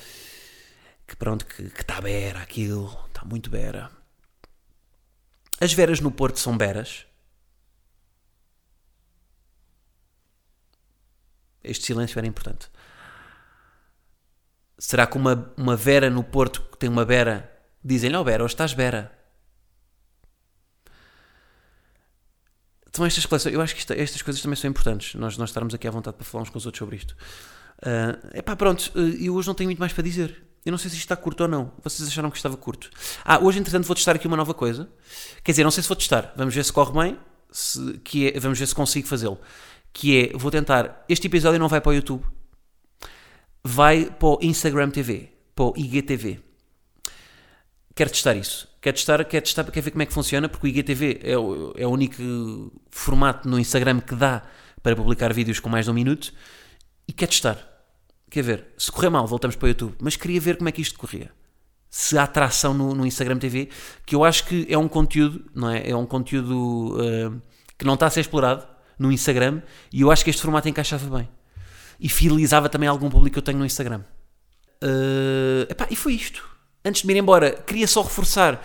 que, 1.07 1.15
pronto, 1.15 1.47
que 1.47 1.63
está 1.63 2.01
bera 2.01 2.41
aquilo, 2.41 2.87
está 3.07 3.25
muito 3.25 3.49
bera. 3.49 3.91
As 5.61 5.73
veras 5.73 6.01
no 6.01 6.11
Porto 6.11 6.39
são 6.41 6.57
beras? 6.57 7.07
Este 11.63 11.87
silêncio 11.87 12.19
era 12.19 12.27
importante. 12.27 12.69
Será 14.77 15.07
que 15.07 15.17
uma, 15.17 15.55
uma 15.57 15.77
Vera 15.77 16.11
no 16.11 16.25
Porto 16.25 16.61
que 16.63 16.77
tem 16.77 16.91
uma 16.91 17.05
Vera 17.05 17.51
dizem-lhe, 17.83 18.17
oh 18.17 18.25
Vera, 18.25 18.45
hoje 18.45 18.55
estás 18.55 18.73
Vera? 18.73 19.24
São 22.95 23.05
estas 23.05 23.27
coleções, 23.27 23.55
eu 23.55 23.61
acho 23.61 23.75
que 23.75 23.81
isto- 23.81 23.93
estas 23.93 24.23
coisas 24.23 24.41
também 24.41 24.57
são 24.57 24.71
importantes, 24.71 25.15
nós, 25.17 25.37
nós 25.37 25.51
estarmos 25.51 25.75
aqui 25.75 25.87
à 25.89 25.91
vontade 25.91 26.17
para 26.17 26.25
falar 26.25 26.43
uns 26.43 26.51
com 26.51 26.59
os 26.59 26.65
outros 26.67 26.79
sobre 26.79 26.97
isto. 26.97 27.17
É 28.33 28.39
epá, 28.39 28.55
pronto, 28.55 28.91
eh, 28.95 29.27
eu 29.27 29.35
hoje 29.35 29.49
não 29.49 29.55
tenho 29.55 29.69
muito 29.69 29.81
mais 29.81 29.93
para 29.93 30.03
dizer. 30.05 30.43
Eu 30.65 30.71
não 30.71 30.79
sei 30.79 30.89
se 30.89 30.97
isto 30.97 31.05
está 31.05 31.17
curto 31.17 31.43
ou 31.43 31.49
não. 31.49 31.73
Vocês 31.83 32.09
acharam 32.09 32.31
que 32.31 32.37
estava 32.37 32.57
curto? 32.57 32.89
Ah, 33.25 33.39
hoje 33.39 33.59
entretanto 33.59 33.85
vou 33.87 33.95
testar 33.95 34.13
aqui 34.17 34.27
uma 34.27 34.37
nova 34.37 34.55
coisa. 34.55 34.89
Quer 35.43 35.53
dizer, 35.53 35.65
não 35.65 35.71
sei 35.71 35.83
se 35.83 35.89
vou 35.89 35.97
testar. 35.97 36.33
Vamos 36.37 36.55
ver 36.55 36.65
se 36.65 36.73
corre 36.73 36.93
bem. 36.93 37.19
se- 37.51 37.99
que 38.03 38.29
é, 38.29 38.41
vamos 38.41 38.59
ver 38.59 38.67
se 38.67 38.75
consigo 38.75 39.07
fazê-lo. 39.07 39.39
Que 39.93 40.31
é, 40.33 40.37
vou 40.39 40.51
tentar. 40.51 41.05
Este 41.09 41.27
episódio 41.27 41.59
não 41.61 41.69
vai 41.69 41.81
para 41.81 41.91
o 41.91 41.95
YouTube. 41.95 42.25
Vai 43.63 44.07
para 44.07 44.29
o 44.29 44.39
Instagram 44.43 44.91
TV. 44.91 45.31
Para 45.55 45.67
o 45.67 45.75
IGTV. 45.77 46.41
Quero 47.95 48.11
testar 48.11 48.35
isso. 48.35 48.67
Quero 48.85 48.97
testar, 48.97 49.25
quero 49.25 49.43
testar, 49.43 49.65
quero 49.65 49.83
ver 49.83 49.91
como 49.93 50.03
é 50.03 50.05
que 50.05 50.13
funciona, 50.13 50.47
porque 50.47 50.67
o 50.67 50.69
IGTV 50.69 51.21
é 51.23 51.39
o, 51.39 51.73
é 51.75 51.87
o 51.87 51.91
único 51.91 52.71
formato 52.91 53.49
no 53.49 53.59
Instagram 53.59 53.99
que 53.99 54.15
dá 54.15 54.43
para 54.83 54.95
publicar 54.95 55.33
vídeos 55.33 55.59
com 55.59 55.71
mais 55.71 55.87
de 55.87 55.91
um 55.91 55.95
minuto. 55.95 56.35
E 57.09 57.13
quero 57.15 57.31
testar. 57.31 57.67
Quer 58.31 58.43
ver? 58.43 58.67
Se 58.77 58.93
correr 58.93 59.09
mal, 59.09 59.27
voltamos 59.27 59.57
para 59.57 59.65
o 59.65 59.69
YouTube. 59.71 59.95
Mas 60.03 60.17
queria 60.17 60.39
ver 60.39 60.59
como 60.59 60.69
é 60.69 60.73
que 60.73 60.83
isto 60.83 60.99
corria. 60.99 61.33
Se 61.89 62.19
há 62.19 62.25
atração 62.25 62.75
no, 62.75 62.95
no 62.95 63.07
Instagram 63.07 63.39
TV, 63.39 63.71
que 64.05 64.15
eu 64.15 64.23
acho 64.23 64.45
que 64.45 64.67
é 64.69 64.77
um 64.77 64.87
conteúdo, 64.87 65.51
não 65.55 65.71
é? 65.71 65.89
É 65.89 65.97
um 65.97 66.05
conteúdo 66.05 66.95
uh, 66.99 67.41
que 67.79 67.87
não 67.87 67.95
está 67.95 68.05
a 68.05 68.11
ser 68.11 68.21
explorado 68.21 68.67
no 68.99 69.11
Instagram 69.11 69.63
e 69.91 70.03
eu 70.03 70.11
acho 70.11 70.23
que 70.23 70.29
este 70.29 70.43
formato 70.43 70.69
encaixava 70.69 71.17
bem. 71.17 71.27
E 71.99 72.11
fidelizava 72.11 72.69
também 72.69 72.87
algum 72.87 73.09
público 73.09 73.33
que 73.33 73.39
eu 73.39 73.43
tenho 73.43 73.61
no 73.61 73.65
Instagram. 73.65 74.03
Uh, 74.83 75.63
epá, 75.71 75.87
e 75.91 75.97
foi 75.97 76.13
isto. 76.13 76.53
Antes 76.85 77.01
de 77.01 77.07
me 77.07 77.15
ir 77.15 77.19
embora, 77.19 77.51
queria 77.51 77.87
só 77.87 78.03
reforçar 78.03 78.63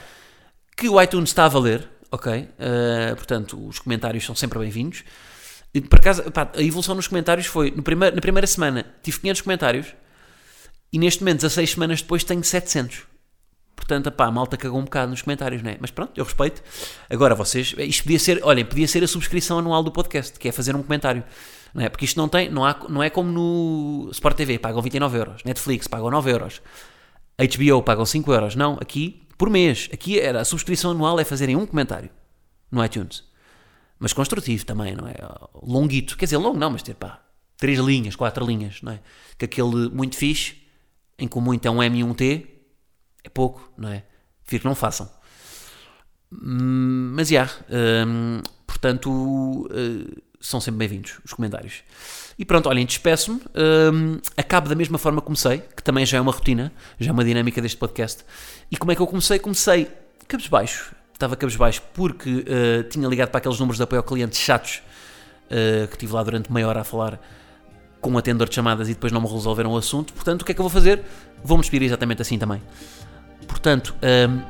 que 0.75 0.89
o 0.89 1.01
iTunes 1.01 1.29
está 1.29 1.45
a 1.45 1.47
valer, 1.47 1.87
ok? 2.11 2.41
Uh, 2.41 3.15
portanto, 3.15 3.65
os 3.65 3.79
comentários 3.79 4.25
são 4.25 4.35
sempre 4.35 4.59
bem-vindos. 4.59 5.05
E, 5.73 5.79
Por 5.79 5.99
acaso, 5.99 6.29
pá, 6.29 6.51
a 6.53 6.61
evolução 6.61 6.95
nos 6.95 7.07
comentários 7.07 7.47
foi, 7.47 7.71
no 7.71 7.81
primeiro, 7.81 8.13
na 8.13 8.21
primeira 8.21 8.45
semana 8.45 8.85
tive 9.01 9.19
500 9.21 9.41
comentários 9.41 9.95
e 10.91 10.99
neste 10.99 11.21
momento, 11.21 11.37
16 11.37 11.71
semanas 11.71 12.01
depois, 12.01 12.23
tenho 12.25 12.43
700. 12.43 13.03
Portanto, 13.73 14.11
pá, 14.11 14.25
a 14.25 14.31
malta 14.31 14.57
cagou 14.57 14.79
um 14.79 14.83
bocado 14.83 15.11
nos 15.11 15.21
comentários, 15.21 15.63
não 15.63 15.71
é? 15.71 15.77
Mas 15.79 15.89
pronto, 15.89 16.11
eu 16.17 16.25
respeito. 16.25 16.61
Agora, 17.09 17.33
vocês, 17.33 17.73
isto 17.77 18.03
podia 18.03 18.19
ser, 18.19 18.41
olhem, 18.43 18.65
podia 18.65 18.87
ser 18.87 19.01
a 19.01 19.07
subscrição 19.07 19.59
anual 19.59 19.81
do 19.81 19.93
podcast, 19.93 20.37
que 20.37 20.49
é 20.49 20.51
fazer 20.51 20.75
um 20.75 20.83
comentário. 20.83 21.23
Não 21.73 21.83
é? 21.83 21.87
Porque 21.87 22.03
isto 22.03 22.17
não 22.17 22.27
tem, 22.27 22.49
não, 22.49 22.65
há, 22.65 22.75
não 22.89 23.01
é 23.01 23.09
como 23.09 23.31
no 23.31 24.09
Sport 24.11 24.35
TV, 24.35 24.59
pagam 24.59 24.81
29 24.81 25.17
euros. 25.17 25.43
Netflix 25.45 25.87
pagam 25.87 26.11
9 26.11 26.29
euros. 26.31 26.61
HBO 27.39 27.81
pagam 27.83 28.05
5 28.05 28.31
euros. 28.33 28.55
Não, 28.55 28.73
aqui, 28.81 29.27
por 29.37 29.49
mês. 29.49 29.89
Aqui 29.93 30.19
era, 30.19 30.41
a 30.41 30.45
subscrição 30.45 30.91
anual 30.91 31.19
é 31.19 31.23
fazerem 31.23 31.55
um 31.55 31.65
comentário 31.65 32.09
no 32.71 32.83
iTunes. 32.83 33.23
Mas 33.97 34.13
construtivo 34.13 34.65
também, 34.65 34.95
não 34.95 35.07
é? 35.07 35.15
Longuito. 35.61 36.17
Quer 36.17 36.25
dizer, 36.25 36.37
longo 36.37 36.57
não, 36.57 36.69
mas 36.71 36.83
ter, 36.83 36.95
pá, 36.95 37.21
3 37.57 37.79
linhas, 37.79 38.15
4 38.15 38.45
linhas, 38.45 38.81
não 38.81 38.93
é? 38.93 38.99
Que 39.37 39.45
aquele 39.45 39.89
muito 39.89 40.15
fixe, 40.15 40.55
em 41.17 41.27
que 41.27 41.37
o 41.37 41.41
muito 41.41 41.65
é 41.65 41.71
um 41.71 41.83
M 41.83 41.99
e 41.99 42.03
um 42.03 42.13
T, 42.13 42.45
é 43.23 43.29
pouco, 43.29 43.71
não 43.77 43.89
é? 43.89 44.03
Prefiro 44.43 44.61
que 44.61 44.67
não 44.67 44.75
façam. 44.75 45.09
Hum, 46.31 47.13
Mas, 47.15 47.27
já, 47.27 47.49
hum, 48.07 48.41
portanto, 48.65 49.09
uh, 49.11 50.21
são 50.39 50.61
sempre 50.61 50.79
bem-vindos 50.79 51.19
os 51.25 51.33
comentários. 51.33 51.83
E 52.37 52.45
pronto, 52.45 52.69
olhem, 52.69 52.85
despeço-me. 52.85 53.41
hum, 53.93 54.19
acabo 54.37 54.69
da 54.69 54.75
mesma 54.75 54.97
forma 54.97 55.19
que 55.19 55.25
comecei, 55.25 55.61
que 55.75 55.83
também 55.83 56.05
já 56.05 56.17
é 56.17 56.21
uma 56.21 56.31
rotina, 56.31 56.71
já 56.97 57.09
é 57.09 57.13
uma 57.13 57.25
dinâmica 57.25 57.61
deste 57.61 57.77
podcast. 57.77 58.23
E 58.71 58.77
como 58.77 58.91
é 58.91 58.95
que 58.95 59.01
eu 59.01 59.07
comecei? 59.07 59.37
Comecei 59.39 59.89
cabisbaixo. 60.27 60.95
Estava 61.13 61.35
cabisbaixo 61.35 61.81
porque 61.93 62.29
uh, 62.29 62.83
tinha 62.89 63.05
ligado 63.07 63.29
para 63.29 63.39
aqueles 63.39 63.59
números 63.59 63.77
de 63.77 63.83
apoio 63.83 63.99
ao 63.99 64.03
cliente 64.03 64.37
chatos 64.37 64.81
uh, 65.51 65.87
que 65.89 65.97
tive 65.97 66.13
lá 66.13 66.23
durante 66.23 66.51
meia 66.51 66.65
hora 66.65 66.79
a 66.79 66.83
falar 66.85 67.19
com 67.99 68.11
um 68.11 68.17
atendedor 68.17 68.47
de 68.47 68.55
chamadas 68.55 68.87
e 68.87 68.93
depois 68.93 69.11
não 69.11 69.19
me 69.19 69.27
resolveram 69.27 69.71
o 69.73 69.77
assunto. 69.77 70.13
Portanto, 70.13 70.43
o 70.43 70.45
que 70.45 70.53
é 70.53 70.55
que 70.55 70.61
eu 70.61 70.63
vou 70.63 70.69
fazer? 70.69 71.03
Vou-me 71.43 71.61
despedir 71.61 71.87
exatamente 71.87 72.21
assim 72.21 72.39
também. 72.39 72.61
Portanto, 73.45 73.93
hum, 74.01 74.41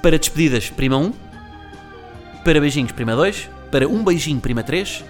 para 0.00 0.18
despedidas, 0.18 0.70
prima 0.70 0.96
1. 0.96 1.12
Para 2.42 2.58
beijinhos, 2.58 2.92
prima 2.92 3.14
2. 3.14 3.50
Para 3.70 3.86
um 3.86 4.02
beijinho, 4.02 4.40
prima 4.40 4.62
3. 4.62 5.04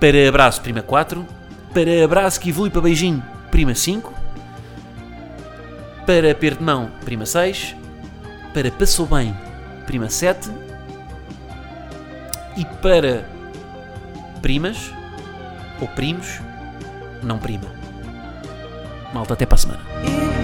Para 0.00 0.28
abraço, 0.28 0.62
prima 0.62 0.80
4. 0.80 1.26
Para 1.74 2.04
abraço 2.04 2.40
que 2.40 2.48
evolui 2.48 2.70
para 2.70 2.80
beijinho, 2.80 3.22
prima 3.50 3.74
5. 3.74 4.12
Para 6.06 6.30
aperto 6.32 6.58
de 6.58 6.64
mão, 6.64 6.90
prima 7.04 7.26
6. 7.26 7.76
Para 8.54 8.70
passou 8.70 9.04
bem, 9.04 9.36
prima 9.86 10.08
7. 10.08 10.50
E 12.56 12.64
para 12.64 13.24
primas, 14.40 14.90
ou 15.80 15.86
primos, 15.88 16.40
não 17.22 17.38
prima. 17.38 17.66
Malta, 19.12 19.34
até 19.34 19.44
para 19.44 19.56
a 19.56 19.58
semana. 19.58 20.39